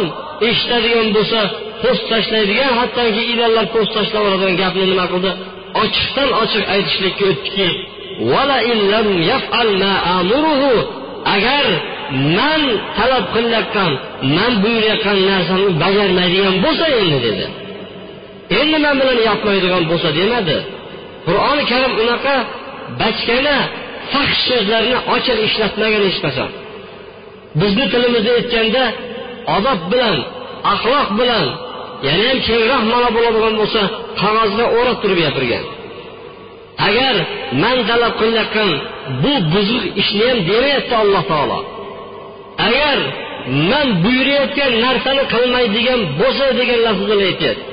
[0.49, 1.41] eshitadigan bo'lsa
[1.83, 5.31] po'st tashlaydigan hattoki ilonlar po'st tashlab yuboradigan gapni nima qildi?
[5.83, 7.69] Ochiqdan ochiq aytishlikka o'tdiki
[11.35, 11.65] agar
[12.37, 12.63] man
[12.97, 13.93] talab qilayotgan
[14.37, 17.47] man buyurayotgan narsamni bajarmaydigan bo'lsa endi dedi.
[18.61, 20.57] Endi man bilan yopmaydigan bo'lsa demadi.
[21.27, 22.37] Qur'oni karim unaqa
[23.01, 23.57] bachkana
[24.13, 26.51] fahsh so'zlarni ochiq ishlatmagan hech qachon.
[27.61, 28.85] Bizni tilimizda aytganda
[29.57, 30.17] odob bilan
[30.73, 31.47] axloq bilan
[32.07, 33.80] yana ham kengroq ma'no bo'ladigan bo'lsa
[34.22, 35.64] qog'ozga o'rab turib gapirgan.
[36.88, 37.14] Agar
[37.62, 38.70] man talab qilayotgan
[39.22, 41.59] bu buzuq ishni ham demayapti alloh taolo.
[42.66, 42.98] Agar
[43.70, 47.64] man buyurayotgan narsani qilmaydigan bo'lsa degan lafzini aytyapti.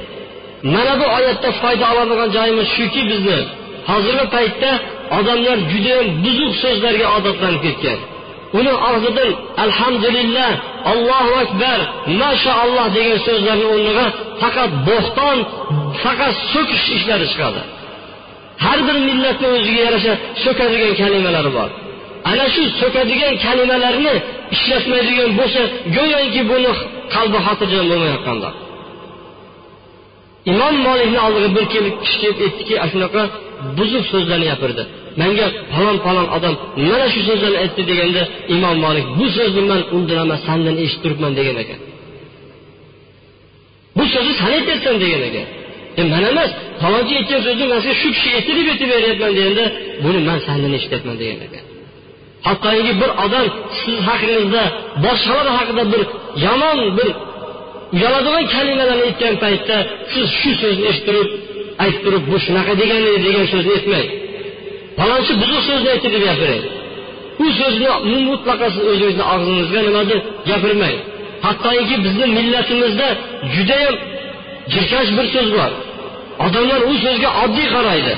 [0.74, 3.40] Mana bu oyatda foyda oladigan joyimiz shuki bizni
[3.90, 4.72] hozirgi paytda
[5.18, 8.00] odamlar judayam buzuq so'zlarga odatlanib ketgan.
[8.60, 9.30] Uni og'zidan
[9.66, 10.52] alhamdulillah
[10.92, 11.80] allohu akbar
[12.22, 14.06] mashaalloh degan so'zlarni o'rniga
[14.42, 15.38] faqat bo'xton
[16.04, 17.62] faqat so'kish ishlari chiqadi.
[18.66, 21.70] Har bir millatni o'ziga yarasha so'kadigan kalimalari bor.
[22.32, 24.14] Ana shu so'kadigan kalimalarni
[24.56, 25.62] ishlatmaydigan bo'lsa
[25.98, 26.72] go'yoki buni
[27.16, 28.54] qalbi xotirjam bo'lmayotgandir
[30.52, 33.22] imom molikni oldiga bir kelib kishi kelib aytdiki shunaqa
[33.78, 34.84] buzuq so'zlarni gapirdi.
[35.20, 36.56] Manga falon falon odam
[36.90, 38.22] mana shu so'zlarni aytdi deganda
[38.56, 41.80] imom molik bu so'zni man undan sandan eshitib turibman degan ekan.
[43.98, 45.48] Bu so'zni san aytyapsan degan ekan.
[46.00, 49.66] E man emas falonchi aytgan so'zni man shu kishi aytdi deb aytib beryapman deganda
[50.04, 51.64] buni man sandan eshityapman degan ekan.
[52.48, 53.46] Hattoki bir odam
[53.82, 54.64] siz haqingizda
[55.06, 56.02] boshqalar haqida bir
[56.46, 57.10] yomon bir
[57.96, 59.78] uyaladigan kalimalarni aytgan paytda
[60.14, 61.30] siz shu so'zni eshittirib
[61.84, 64.08] aytib turib bu shunaqa degan edi degan so'zni aytmang
[65.00, 66.66] palonchi buzuq so'zni aytdi deb gapiring
[67.44, 67.90] u so'zni
[68.30, 70.98] mutlaqo siz o'zingizni og'zingizga nimadir gapirmang.
[71.46, 73.08] Hattoki bizni millatimizda
[73.54, 73.96] judayam
[74.74, 75.72] jirkanch bir so'z bor.
[76.46, 78.14] Odamlar u so'zga oddiy qaraydi.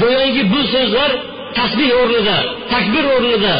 [0.00, 1.10] Go'yoki bu so'zlar
[1.58, 2.36] tasbih o'rnida
[2.72, 3.54] takbir o'rnida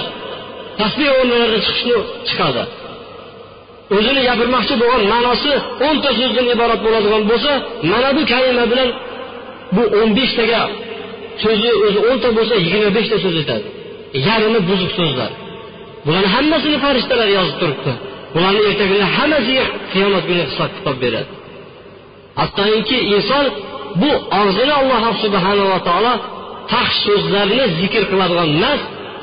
[0.81, 1.97] tasbih o'rnida chiqishni
[2.29, 2.63] chiqadi.
[3.97, 5.53] O'zini gapirmoqchi bo'lgan ma'nosi
[5.87, 7.53] o'nta so'zdan iborat bo'ladigan bo'lsa
[7.91, 8.89] mana bu kalima bilan
[9.77, 10.61] bu o'n beshtaga
[11.43, 13.67] so'zi o'zi o'nta bo'lsa yigirma beshta so'z aytadi.
[14.27, 15.31] Yarmi buzuq so'zlar.
[16.07, 17.93] Bularni hammasini farishtalar yozib turibdi.
[18.35, 21.31] Bularni ertagida kuni hammasiga qiyomat kuni hisob kitob beradi.
[22.41, 23.45] Hattoki inson
[24.03, 26.13] bu og'zini alloh subhanava taolo
[26.73, 28.81] faxsh so'zlarni zikr qiladigan emas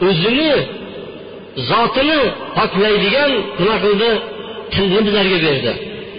[0.07, 0.51] o'zini
[1.69, 2.19] zotini
[2.57, 4.09] poklaydigan nima qildi?
[4.73, 5.71] Tilni bizlarga berdi.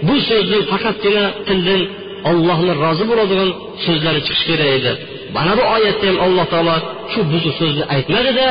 [0.07, 1.81] Bu so'zni faqatgina tildan
[2.29, 3.49] ollohni rozi bo'ladigan
[3.85, 4.91] so'zlari chiqishi kerak edi.
[5.35, 6.75] Mana bu oyatda ham alloh taolo
[7.11, 8.47] shu buzuq so'zni aytmadida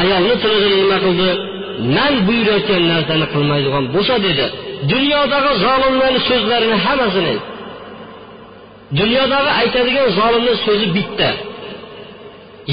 [0.00, 1.28] ayolni tilidan nima qildi?
[1.96, 4.46] Man buyurayotgan narsani qilmaydigan bo'lsa dedi.
[4.92, 7.36] Dunyodagi zolimlarni so'zlarini hammasini
[9.00, 11.30] dunyodagi aytadigan zolimni so'zi bitta.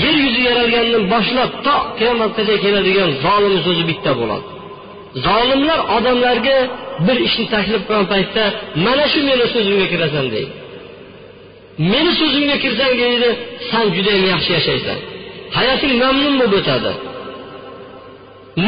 [0.04, 4.46] Yer yuzi yaralgandan boshlab to qiyomatgacha keladigan zolimni so'zi bitta bo'ladi.
[5.28, 6.58] Zolimlar odamlarga
[7.06, 8.44] bir ishni taklif qilgan paytda
[8.86, 10.54] mana shu meni so'zimga kirasan deydi.
[11.92, 13.30] Meni so'zimga kirsang deydi
[13.70, 14.98] san judayam yaxshi yashaysan.
[15.58, 16.92] Hayoting mamnun bo'lib o'tadi.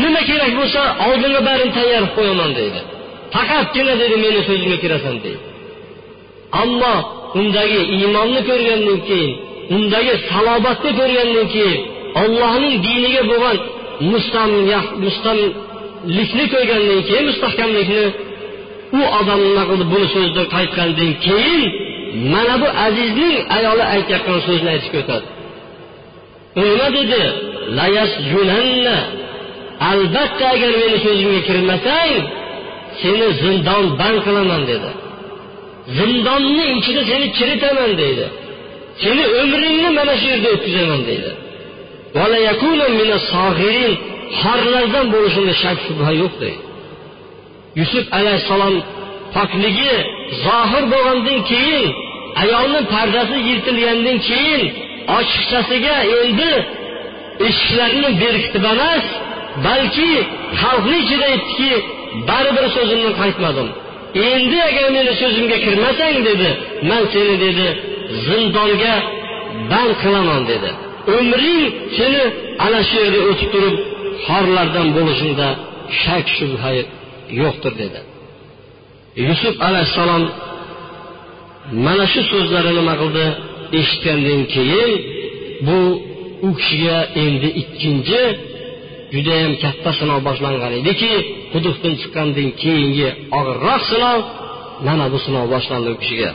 [0.02, 2.80] Nima kerak bo'lsa oldinga barini tayyor qilib qo'yaman deydi.
[3.34, 5.44] Faqatgina dedi meni so'zimga kirasan deydi.
[6.62, 6.96] Ammo
[7.40, 9.32] undagi iymonni ko'rgandan keyin
[9.76, 11.80] undagi salobatni ko'rgandan keyin
[12.22, 13.58] ollohning diniga bo'lgan
[15.04, 18.06] mustamlikni ko'rgandan keyin mustahkamlikni
[19.00, 21.64] u odam nima qildi buni so'zidan qaytgandan keyin
[22.34, 25.28] mana bu azizning ayoli aytayotgan so'zni aytishga o'tadi.
[26.60, 27.22] U nima dedi
[29.90, 32.14] albatta agar meni so'zimga kirmasang
[33.02, 34.90] seni zindon band qilaman dedi.
[35.98, 38.28] Zindonni ichida seni chiritaman deydi
[39.04, 41.32] seni umringni mana shu yerda o'tkazaman deydi
[44.42, 46.62] xorlardan bo'lishimda shak shubha yo'q deydi
[47.80, 48.76] yusuf alayhissalom
[49.36, 49.94] pokligi
[50.46, 51.86] zohir bo'lgandan keyin
[52.42, 54.62] ayolni pardasi yirtilgandan keyin
[55.18, 56.52] ochiqchasiga endi
[57.48, 59.06] eshiklarni berkitib emas
[59.66, 60.12] balki
[60.62, 61.72] xalqni ichida aytdiki
[62.30, 63.68] baribir so'zimdan qaytmadim.
[64.30, 66.50] Endi agar meni so'zimga kirmasang dedi
[66.90, 67.68] man seni dedi
[68.26, 68.96] zindonga
[69.72, 70.70] band qilaman dedi.
[71.18, 71.64] Umring
[71.98, 72.22] seni
[72.66, 73.76] ana shu yerda o'tib turib
[74.28, 75.48] xorlardan bo'lishingda
[76.02, 76.70] shak shubha
[77.42, 78.00] yo'qdir dedi.
[79.26, 80.24] Yusuf alayhissalom
[81.86, 83.26] mana shu so'zlarni nima qildi?
[83.80, 84.92] Eshitgandan keyin
[85.68, 85.80] bu
[86.48, 88.22] u kishiga endi ikkinchi
[89.14, 91.14] judayam katta sinov boshlangan ediki
[91.54, 94.20] quduqdan chiqqandan keyingi og'irroq sinov
[94.88, 96.32] mana bu sinov boshlandi u kishiga.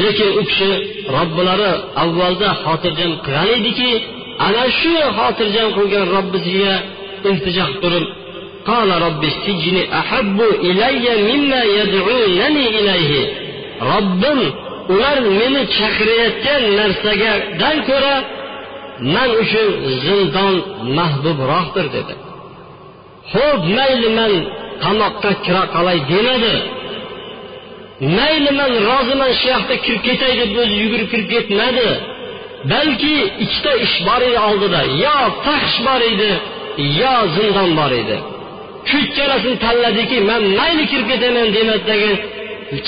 [0.00, 0.70] Lekin u kishi
[1.14, 1.70] robbilari
[2.02, 3.90] avvalda xotirjam qilgan ediki
[4.46, 6.74] ana shu xotirjam qilgan robbisiga
[7.28, 8.06] iltijo turib
[8.67, 13.13] قال رب السجن أحب إلي مما يدعونني إليه
[13.81, 14.39] robbim
[14.93, 18.15] ular meni chaqirayotgan narsadan ko'ra
[19.13, 19.69] man uchun
[20.05, 20.55] zindon
[20.97, 22.13] mahbubroqdir dedi
[23.33, 24.31] ho'p mayli man
[24.83, 26.55] qamoqqa kira qolay demadi
[28.17, 31.89] mayli man roziman shu yoqda kirib ketay deb o'zi yugurib kirib ketmadi
[32.71, 36.31] balki ikkita ish bor edi oldida yo fahsh bor edi
[36.99, 38.17] yo zindon bor edi
[38.92, 42.12] Shu ikkalasini tanladiki man mayli kirib ketaman demasdagi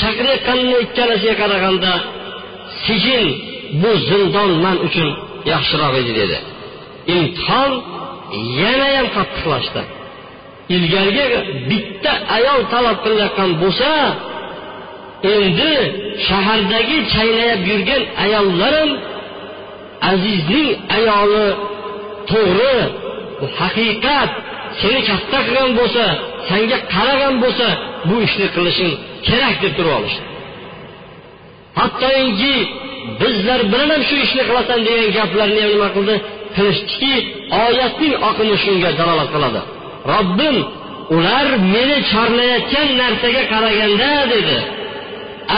[0.00, 1.92] chaqirayotganini ikkalasiga qaraganda
[2.84, 3.26] sijin
[3.82, 5.08] bu zindon man uchun
[5.52, 6.36] yaxshiroq edi dedi.
[7.16, 7.72] Imtihon
[8.62, 9.82] yanayam qattiqlashdi.
[10.76, 11.26] Ilgarigi
[11.70, 13.90] bitta ayol talab qilayotgan bo'lsa
[15.34, 15.72] endi
[16.26, 18.90] shahardagi chaynayab yurgan ayollarim
[20.10, 21.46] azizning ayoli
[22.30, 22.76] to'g'ri
[23.38, 24.30] bu haqiqat
[24.82, 26.04] seni katta qilgan bo'lsa
[26.50, 27.66] sanga qaragan bo'lsa
[28.08, 28.92] bu ishni qilishing
[29.28, 30.24] kerak deb turib olishdi.
[31.80, 32.56] Hattoki
[33.20, 36.14] bizlar bilan ham shu ishni qilasan degan gaplarni ham nima qildi?
[36.56, 37.14] Qilishdiki
[37.64, 39.60] oyatning oqimi shunga dalolat qiladi.
[40.12, 40.56] Robbim
[41.16, 44.56] ular meni chorlayotgan narsaga qaraganda dedi.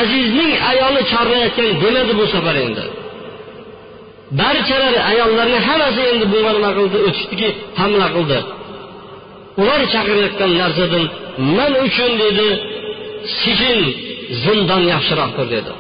[0.01, 2.85] Azizning ayoli chorlayotgan demadi bu safar endi.
[4.41, 6.97] Barchalari ayollarni hammasi endi bunga nima qildi?
[7.09, 7.49] O'tishdiki
[7.81, 8.39] hamla qildi.
[9.61, 11.05] Ular chaqirayotgan narsadan
[11.57, 12.49] man uchun dedi
[13.41, 13.81] sijin
[14.43, 15.73] zindon yaxshiroqdir dedi.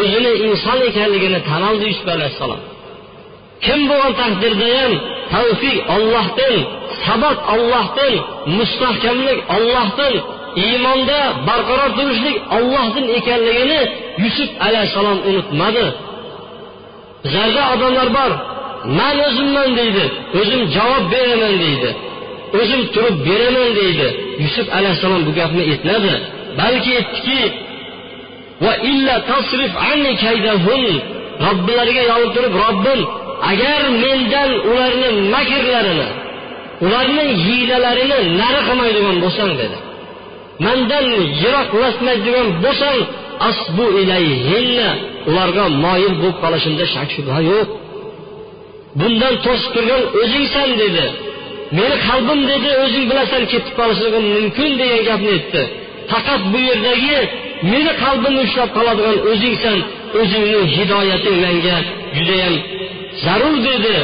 [0.00, 2.60] O'zini inson ekanligini tan oldi yusuf alayhissalom.
[3.64, 4.92] Kim bo'lgan taqdirda ham
[5.34, 6.54] tavfiq ollohdan
[7.04, 8.14] sabot ollohdan
[8.58, 10.14] mustahkamlik ollohdan
[10.64, 13.80] iymonda barqaror turishlik ollohdan ekanligini
[14.24, 15.86] yusuf alayhissalom unutmadi.
[17.24, 18.32] Bizlarda odamlar bor.
[18.98, 20.04] Man o'zimman deydi.
[20.40, 21.90] O'zim javob beraman deydi.
[22.58, 24.06] O'zim turib beraman deydi.
[24.42, 26.12] Yusuf alayhissalom bu gapni aytmadi.
[26.58, 27.40] Balki aytdiki
[31.46, 33.00] robbilariga yolib robbim
[33.50, 36.08] agar mendan ularni makrlarini
[36.84, 39.76] ularni hiylalarini nari qilmaydigan bo'lsang dedi.
[40.64, 41.06] Mandan
[41.40, 42.98] yiroqlashmaydigan bo'lsang
[43.48, 44.88] asbu ilayhinna
[45.28, 47.68] ularga moyil bo'lib qolishimda shak shubha yo'q.
[49.00, 51.06] Bundan to'sib turgan o'zingsan dedi.
[51.78, 55.62] Meni qalbim dedi o'zing bilasan ketib qolishligim mumkin degan gapni aytdi.
[56.10, 57.18] Faqat bu yerdagi
[57.72, 59.78] meni qalbimni ushlab qoladigan o'zingsan
[60.20, 61.76] o'zingni hidoyating menga
[62.16, 62.54] judayam
[63.24, 63.96] zarur dedi.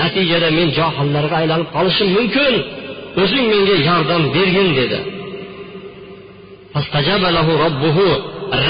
[0.00, 2.54] Natijada men johillarga aylanib qolishim mumkin.
[3.22, 4.98] O'zing menga yordam bergin dedi.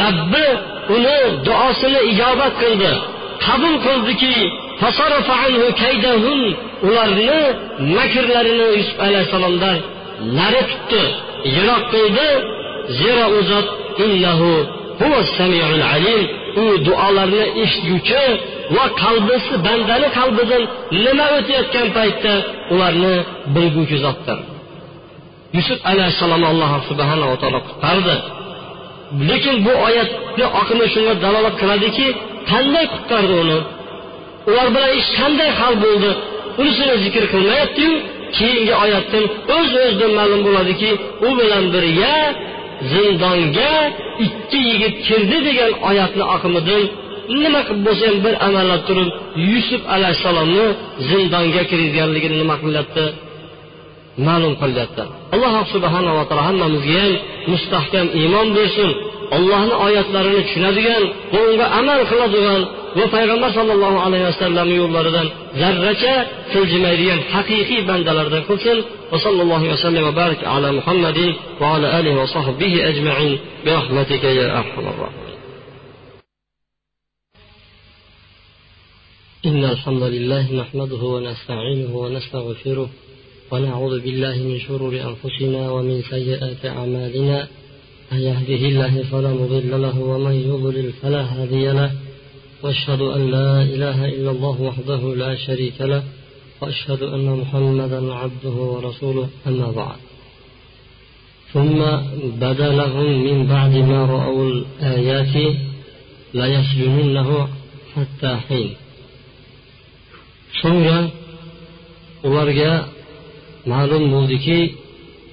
[0.00, 0.46] Robbi
[0.94, 2.92] uni duosini ijobat qildi.
[3.46, 4.34] Qabul qildiki
[6.88, 7.38] ularni
[7.96, 9.76] makrlarini yusuf alayhissalomdan
[10.38, 11.04] nari tutdi.
[11.54, 12.28] Yiroq qildi.
[13.00, 13.68] Zero u zot
[15.94, 16.22] alim.
[16.62, 18.24] U duolarni eshitguvchi
[18.76, 20.62] va qalbisi bandani qalbidan
[21.04, 22.34] nima o'tayotgan paytda
[22.74, 23.14] ularni
[23.54, 24.38] bilguvchi zotdir.
[25.56, 28.16] Yusuf alayhissalomni alloh subhanava taolo qutqardi.
[29.30, 32.06] Lekin bu oyatni oqimi shunga dalolat qiladiki
[32.50, 33.58] qanday qutqardi uni?
[34.48, 36.10] Ular bilan ish qanday hal bo'ldi?
[36.60, 37.92] Unisini zikr qilmayaptiyu
[38.36, 39.24] keyingi oyatdan
[39.56, 40.90] o'z o'zidan ma'lum bo'ladiki
[41.26, 42.14] u bilan birga
[42.92, 43.74] zindonga
[44.26, 46.82] ikki yigit kirdi degan oyatni oqimidan
[47.42, 49.08] nima qilib bo'lsa ham bir amallab turib
[49.52, 50.66] yusuf alayhissalomni
[51.08, 53.04] zindonga kirganligini nima qilyapti
[54.27, 55.03] ma'lum qilyapti
[55.35, 57.13] alloh subhanava taolo hammamizga ham
[57.53, 58.91] mustahkam iymon bersin
[59.37, 62.61] ollohni oyatlarini tushunadigan va unga amal qiladigan
[62.97, 65.27] va payg'ambar sollallohu alayhi vasallamni yo'llaridan
[65.61, 66.15] zarracha
[66.53, 68.79] siljimaydigan haqiqiy bandalardan qilsin
[69.13, 71.19] وصلى الله وسلم وبارك على محمد
[71.61, 73.33] وعلى آله وصحبه أجمعين
[73.65, 75.37] برحمتك يا أرحم الراحمين
[79.49, 82.89] إن الحمد لله نحمده ونستعينه ونستغفره
[83.50, 87.48] ونعوذ بالله من شرور أنفسنا ومن سيئات أعمالنا
[88.12, 91.92] من يهده الله فلا مضل له ومن يضلل فلا هادي له
[92.62, 96.02] وأشهد أن لا إله إلا الله وحده لا شريك له
[96.60, 99.96] وأشهد أن محمدا عبده ورسوله أما بعد.
[101.52, 101.78] ثم
[102.40, 105.56] بدا لهم من بعد ما رأوا الآيات
[106.34, 107.48] ليسجننه
[107.96, 108.76] حتى حين.
[110.62, 111.10] so'ngra
[112.26, 112.97] ularga
[113.70, 114.58] ma'lum bo'ldiki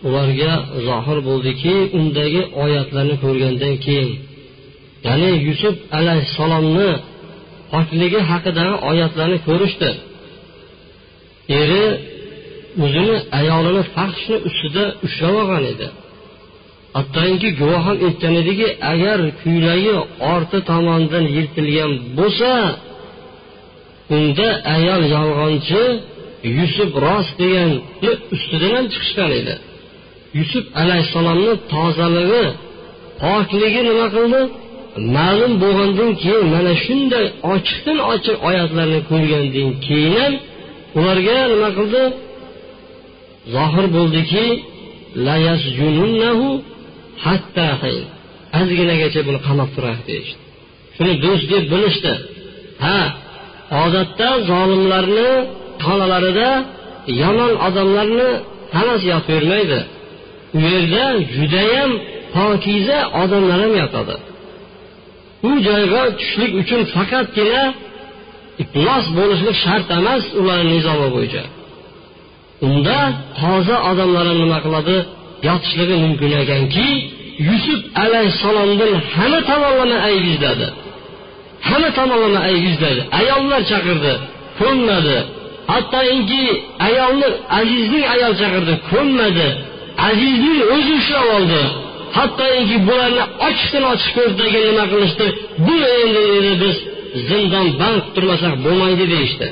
[0.08, 0.54] ularga
[0.88, 4.12] zohir bo'ldiki undagi oyatlarni ko'rgandan keyin.
[5.08, 6.90] Ya'ni yusuf alayhissalomni
[7.72, 9.90] pokligi haqidagi oyatlarni ko'rishdi.
[11.62, 11.86] Eri
[12.84, 15.88] o'zini ayolini faxshni ustida ushlab olgan edi.
[16.98, 19.94] Hattoki guvoh ham aytgan ediki agar kuylagi
[20.34, 22.52] orti tomonidan yirtilgan bo'lsa
[24.16, 25.82] unda ayol yolg'onchi
[26.60, 27.78] yusuf rost deganni
[28.36, 29.56] ustidan ham chiqishgan edi.
[30.40, 32.46] Yusuf alayhissalomni tozaligi
[33.22, 34.42] pokligi nima qildi?
[35.16, 40.34] Ma'lum bo'lgandan keyin mana shunday ochiqdan ochiq oyatlarni ko'rgandan keyin ham
[40.98, 42.04] ularga nima qildi?
[43.56, 44.46] Zohir bo'ldiki
[48.60, 50.40] ozginagacha buni qamab turaylik deyishdi.
[50.96, 52.14] Shuni do'st deb bilishdi.
[52.86, 53.00] Ha
[53.84, 55.32] odatda zolimlarni
[55.84, 56.50] xonalarida
[57.24, 58.30] yomon odamlarni
[58.74, 59.80] tanasi yotavermaydi
[60.56, 61.92] u yerda judayam
[62.36, 64.16] pokiza odamlar ham yotadi.
[65.50, 67.64] U joyga tushlik uchun faqatgina
[68.64, 71.44] iflos bo'lishlik shart emas ularni nizomi bo'yicha.
[72.68, 73.00] Unda
[73.40, 74.98] toza odamlar ham nima qiladi?
[75.48, 76.88] Yotishligi mumkin ekanki
[77.50, 80.68] yusuf alayhissalomdan hamma tomonlama ayb izladi
[81.68, 84.14] hamma tomonlama ayb izladi ayollar chaqirdi
[84.60, 85.18] ko'nmadi.
[85.74, 86.44] Hattoki
[86.88, 89.48] ayolni azizning ayol chaqirdi ko'nmadi.
[90.10, 91.62] Azizning o'zi ushlab oldi.
[92.18, 95.26] Hattoki bularni ochiqdan ochiq ko'zdagi nima qilishdi?
[95.66, 96.76] Bu endi dedi biz
[97.30, 99.48] zindon band turmasak bo'lmaydi deyishdi.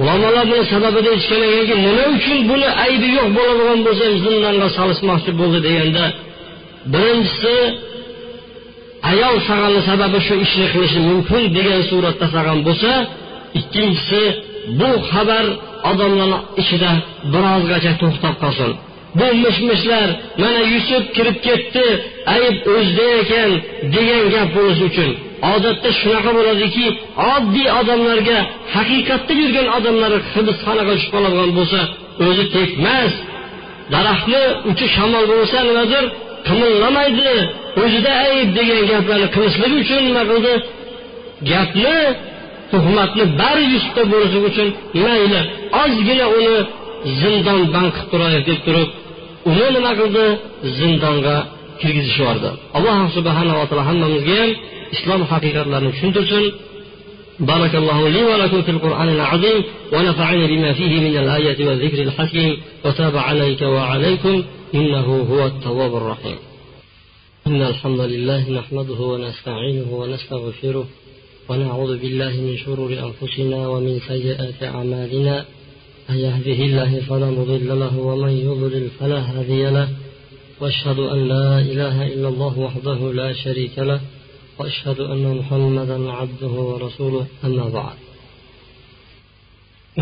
[0.00, 5.58] Ulamolar buni sababida aytishgan ekanki nima uchun buni aybi yo'q bo'ladigan bo'lsa zindonga solishmoqchi bo'ldi
[5.66, 6.04] deganda
[6.92, 7.54] birinchisi
[9.10, 12.90] ayol sag'ani sababi shu ishni qilishi mumkin degan suratda sag'an bo'lsa
[13.60, 14.22] ikkinchisi
[14.80, 15.44] bu xabar
[15.90, 16.90] odamlarni ichida
[17.32, 18.70] birozgacha to'xtab qolsin.
[19.18, 20.08] Bu mish mishlar
[20.42, 21.86] mana yusuf kirib ketdi
[22.34, 23.50] ayb o'zida ekan
[23.94, 25.10] degan gap bo'lishi uchun.
[25.54, 26.86] Odatda shunaqa bo'ladiki
[27.32, 28.38] oddiy odamlarga
[28.74, 31.80] haqiqatda yurgan odamlar hibsxonaga tushib qoladigan bo'lsa
[32.26, 33.12] o'zi tekmas.
[33.94, 36.04] Daraxtni uchi shamol bo'lsa nimadir
[36.48, 37.32] qimillamaydi
[37.82, 40.54] o'zida ayb degan gaplarni qilishligi uchun nima qildi?
[41.50, 41.98] Gapni
[42.72, 44.68] tuhmatni bari yusufda bo'lishligi uchun
[45.04, 45.40] mayli
[45.82, 46.56] ozgina uni
[47.20, 48.88] zindon band qilib turaylik deb turib
[49.50, 50.24] uni nima qildi
[50.78, 51.36] zindonga
[51.80, 54.50] kirgizishib yubordi alloh subhanava taolo hammamizga ham
[54.96, 56.46] islom haqiqatlarini tushuntirsin
[57.52, 63.16] بارك الله لي ولكم في القرآن العظيم ونفعني بما فيه من الآية والذكر الحكيم وتاب
[63.16, 66.38] عليك وعليكم إنه هو التواب الرحيم
[67.46, 70.86] إن الحمد لله نحمده ونستعينه ونستغفره
[71.49, 75.45] ونعوذ بالله من شرور أنفسنا ومن سيئات أعمالنا
[76.09, 79.87] من يهده الله فلا مضل له ومن يضلل فلا هادي له
[80.61, 83.99] واشهد ان لا اله الا الله وحده لا شريك له
[84.59, 87.97] واشهد ان محمدا عبده ورسوله اما بعد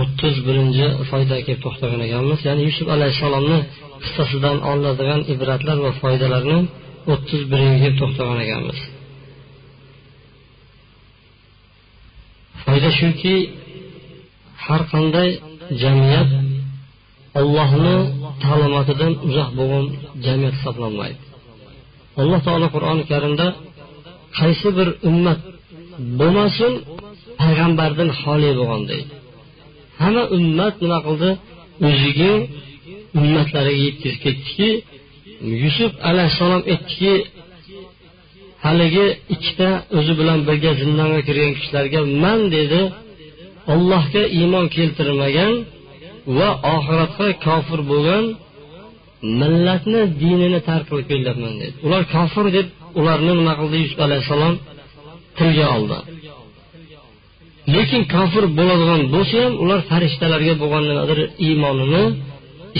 [0.01, 3.59] o'ttiz birinchi foydaga kelib to'xtagan ekanmiz ya'ni yusuf alayhissalomni
[4.03, 6.59] qissasidan olinadigan ibratlar va foydalarni
[7.13, 8.79] o'ttiz biringa kelib to'xtagan ekanmiz
[12.64, 13.36] foyda shuki
[14.64, 15.30] har qanday
[15.82, 16.30] jamiyat
[17.40, 17.96] ollohni
[18.44, 19.86] ta'limotidan uzoq bo'lgan
[20.26, 21.20] jamiyat hisoblanmaydi.
[22.20, 23.46] Alloh taolo qur'oni karimda
[24.38, 25.40] qaysi bir ummat
[26.20, 26.72] bo'lmasin
[27.40, 29.12] payg'ambardan xoli bo'lgan deydi.
[30.00, 31.30] Hamma ummat nima qildi?
[31.88, 32.32] O'ziga
[33.20, 34.68] ummatlariga yetkazib ketdiki
[35.62, 37.12] yusuf alayhissalom aytdiki
[38.64, 42.80] haligi ikkita o'zi bilan birga zindonga kirgan kishilarga man dedi
[43.72, 45.52] ollohga iymon keltirmagan
[46.38, 48.24] va oxiratga kofir bo'lgan
[49.40, 51.74] millatni dinini tark qilib kelyapman dedi.
[51.86, 52.66] Ular kofir deb
[53.00, 53.76] ularni nima qildi?
[53.84, 54.54] Yusuf alayhissalom
[55.38, 55.98] tilga oldi.
[57.74, 62.04] Lekin kofir bo'ladigan bo'lsa ham ular farishtalarga bo'lgan nimadir iymonini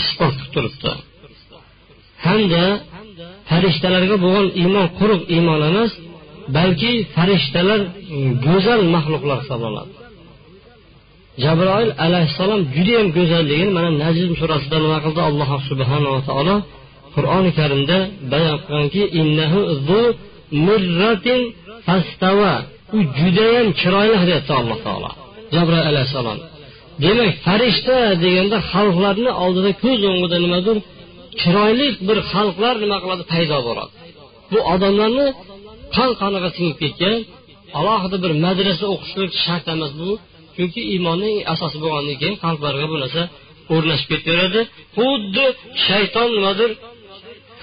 [0.01, 0.91] isbot qilib turibdi.
[2.25, 2.63] Hamda
[3.51, 5.91] farishtalarga bo'lgan iymon quruq iymon emas
[6.57, 9.91] balki farishtalar mm, go'zal maxluqlar hisoblanadi.
[11.43, 15.21] Jabroil alayhissalom judayam go'zalligini mana najm surasida nima qildi?
[15.29, 16.55] Alloh subhanava taolo
[17.15, 17.97] qur'oni karimda
[18.31, 19.01] bayon qilganki
[22.95, 25.09] u judayam chiroyli deyapti alloh taolo
[25.55, 26.39] jabroil alayhissalom.
[27.03, 30.77] Demak farishta deganda xalqlarni oldida ko'z o'ngida nimadir
[31.39, 33.23] chiroyli bir xalqlar nima qiladi?
[33.33, 33.91] Paydo bo'ladi.
[34.51, 35.27] Bu odamlarni
[35.95, 37.17] qon qoniga singib ketgan
[37.79, 40.09] alohida bir madrasa o'qishlik shart emas bu.
[40.55, 43.21] Chunki iymonning asosi bo'lgandan keyin qalblarga bu narsa
[43.73, 44.61] o'rnashib ketaveradi.
[44.97, 45.45] Xuddi
[45.85, 46.69] shayton nimadir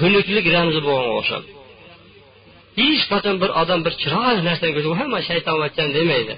[0.01, 1.49] xunuklik ramzi bo'lganga o'xshadi
[2.81, 6.35] hech qachon bir odam bir chiroyli narsani ko'rsa hamma shaytonvachchan demaydi.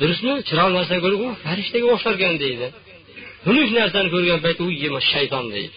[0.00, 0.34] Durustmi?
[0.48, 2.66] Chiroyli narsani ko'rib u farishtaga o'xsharkan deydi.
[3.46, 5.76] Xunuk narsani ko'rgan paytda u shayton deydi.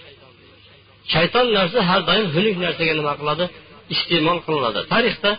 [1.13, 3.45] Shayton narsa har doim xunuk narsaga nima qiladi?
[3.93, 4.79] Iste'mol qilinadi.
[4.93, 5.31] Tarixda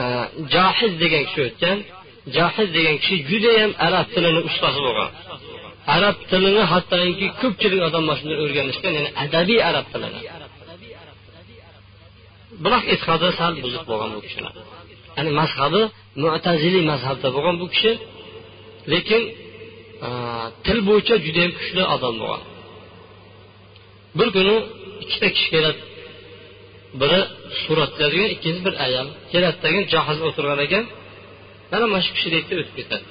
[0.00, 0.02] e,
[0.54, 1.78] johiz degan kishi o'tgan.
[2.36, 5.10] Johiz degan kishi judayam arab tilini ustasi bo'lgan.
[5.96, 10.20] Arab tilini hattoki ko'pchilik odam mana shunday o'rganishgan ya'ni adabiy arab tilini.
[12.64, 14.50] Biroq e'tiqodi sal buzuq bo'lgan bu kishini
[15.16, 15.82] ya'ni mazhabi
[16.22, 17.92] mutazili mazhabda bo'lgan bu kishi
[18.92, 19.22] lekin
[20.66, 22.42] til bo'yicha judayam kuchli odam bo'lgan.
[24.18, 24.54] Bir kuni
[25.04, 25.80] ikkita kishi keladi.
[27.00, 27.20] Biri
[27.62, 29.08] suratlaydigan ikkinchisi bir ayol.
[29.32, 30.84] Keladi degan jahoz o'tirgan ekan.
[31.72, 33.04] Mana mana shu kishi deydi o'tib ketadi.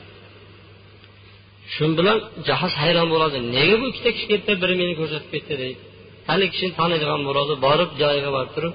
[1.73, 2.17] Shu bilan
[2.49, 3.38] jahoz hayron bo'ladi.
[3.55, 5.81] Nega bu ikkita kishi ketdi biri meni ko'rsatib ketdi deydi.
[6.29, 8.73] Haligi kishini taniydigan bo'ladi borib joyiga borib turib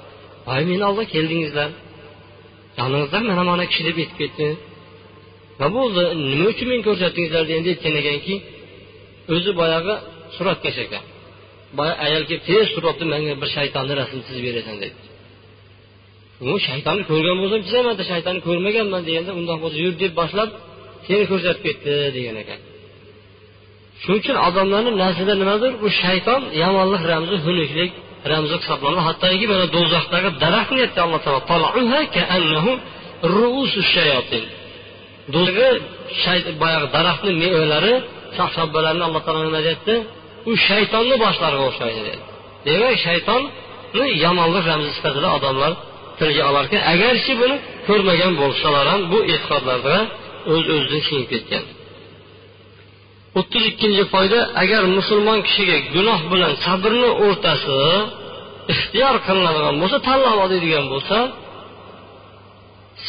[0.49, 1.71] voy meni oldiga keldingizlar.
[2.81, 4.47] Yoningizdan mana mana kishi deb aytib ketdi.
[5.61, 6.03] Nima bo'ldi.
[6.31, 8.35] Nima uchun meni ko'rsatdingizlar endi aytgan ekanki
[9.35, 9.95] o'zi boyagi
[10.37, 11.05] suratkash ekan.
[11.79, 14.97] Boya ayol kelib tez turibdi menga bir shaytonni rasmini chizib berasan dedi
[16.49, 20.49] u shaytonni ko'rgan bo'lsam chizamanda shaytonni ko'rmaganman deganda undoq bo'lsa yur deb boshlab
[21.07, 22.61] seni ko'rsatib ketdi degan ekan.
[24.03, 25.73] Shuning uchun odamlarni naslida nimadir?
[25.85, 27.91] U shayton yomonlik ramzi xunuklik
[28.33, 29.03] ramzi hisoblanadi.
[29.09, 31.69] Hattoki mana do'zaxdagi daraxt alloh taolo
[36.63, 37.95] boyagi daraxtni mevalari
[38.37, 39.95] shox alloh taolo nima deyapti
[40.51, 42.21] u shaytonni boshlariga o'xshaydi dedi.
[42.67, 45.73] Demak shaytonni yomonlik ramzi sifatida odamlar
[46.19, 46.81] tilga olarkan.
[46.95, 47.57] Agarchi buni
[47.89, 49.97] ko'rmagan bo'lsalar ham bu e'tiqodlarda
[50.53, 51.65] o'z öz o'zidan singib ketgan.
[53.39, 57.79] O'ttiz ikkinchi foyda agar musulmon kishiga gunoh bilan sabrni o'rtasi
[58.73, 61.17] ixtiyor qilinadigan bo'lsa tanlab oladigan bo'lsa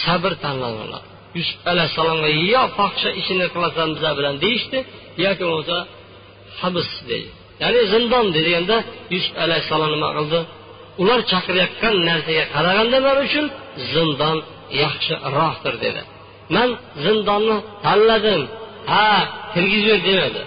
[0.04, 4.80] sabr tanlanadi yusuf alayhissalomga yo fohisha ishini qilasan bizlar bilan deyishdi
[5.26, 5.78] yoki bo'lmasa
[6.62, 7.30] habs deydi
[7.62, 8.78] ya'ni zindon deganda
[9.14, 10.40] yusuf alayhissalom nima qildi
[11.02, 13.46] ular chaqirayotgan narsaga qaraganda man uchun
[13.94, 14.38] zindon
[14.84, 16.02] yaxshiroqdir dedi.
[16.56, 16.70] Man
[17.04, 18.42] zindonni tanladim
[18.92, 19.08] ha
[19.54, 20.42] kirgizver demadi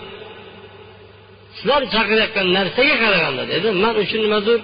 [1.56, 3.68] sizlar chaqirayotgan narsaga qaraganda dedi.
[3.84, 4.58] Man uchun nimadir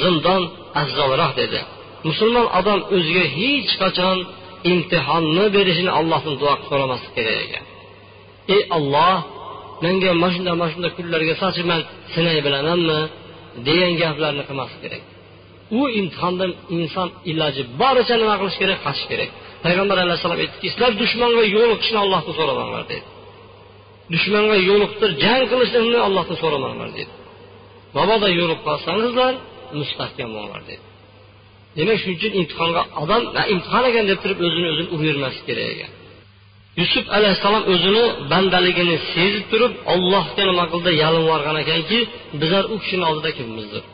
[0.00, 0.42] zindon
[0.82, 1.60] afzalroq dedi.
[2.08, 4.18] Musulmon odam o'ziga hech qachon
[4.72, 7.64] imtihonni berishini allohdan duo so'ramaslik kerak ekan.
[8.54, 9.16] Ey olloh
[9.84, 11.80] menga mana shunday mana shunday kunlarga solchi man
[12.14, 12.98] sinay bilamanmi
[13.66, 15.02] degan gaplarni qilmaslik kerak.
[15.78, 18.78] U imtihondan inson iloji boricha nima qilish kerak?
[18.86, 19.30] Qochish kerak.
[19.64, 23.06] Payg'ambar alayhissalom aytdiki sizlar dushmanga yo'liqishni ollohdan so'ramanglar dedi.
[24.14, 27.12] Dushmanga yo'liqtir jang qilishni ollohdan so'ramanglar dedi.
[27.96, 29.32] Mabodo yo'liqib qolsangizlar
[29.80, 30.84] mustahkam bo'linglar dedi.
[31.78, 33.22] Demak shuning uchun imtihonga odam
[33.54, 35.90] imtihon ekan deb turib o'zini o'zini uravermaslik kerak ekan.
[36.80, 40.90] Yusuf alayhissalom o'zini bandaligini sezib turib ollohga nima qildi?
[41.02, 41.98] Yalinvorgan ekanki
[42.40, 43.84] bizlar u kishini oldida kimmizdir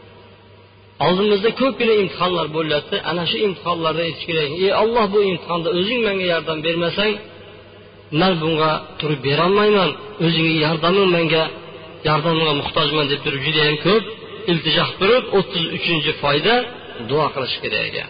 [1.05, 2.97] oldimizda ko'pgina imtihonlar bo'lyapti.
[3.11, 7.13] Ana shu imtihonlarda aytish kerak ey olloh bu imtihonda o'zing menga yordam bermasang
[8.21, 8.71] man bunga
[9.01, 9.91] turib berolmayman.
[10.25, 11.43] O'zingni yordaming menga
[12.09, 14.05] yordamingga muhtojman deb turib judayam ko'p
[14.51, 16.55] iltijo qilib turib o'ttiz uchinchi foyda
[17.10, 18.10] duo qilish kerak ekan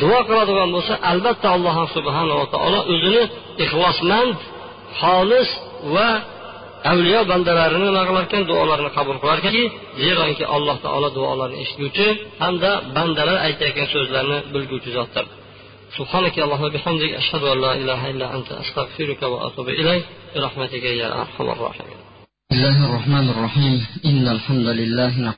[0.00, 3.22] duo qiladigan bo'lsa albatta alloh subhanava taolo o'zini
[3.64, 4.36] ixlosmand
[5.00, 5.50] xolis
[5.94, 6.08] va
[6.92, 9.64] avliyo bandalarini nima qilarkan duolarini qabul qilarkanki
[10.02, 12.06] zeroki alloh taolo duolarni eshitguvchi
[12.42, 15.26] hamda bandalar aytayotgan so'zlarni bilguvchi zotdir
[15.98, 20.04] سبحانك اللهم وبحمدك أشهد أن لا إله إلا أنت أستغفرك وأتوب إليك
[20.34, 21.98] برحمتك يا أرحم الراحمين
[22.50, 25.34] بسم الله الرحمن الرحيم إن الحمد لله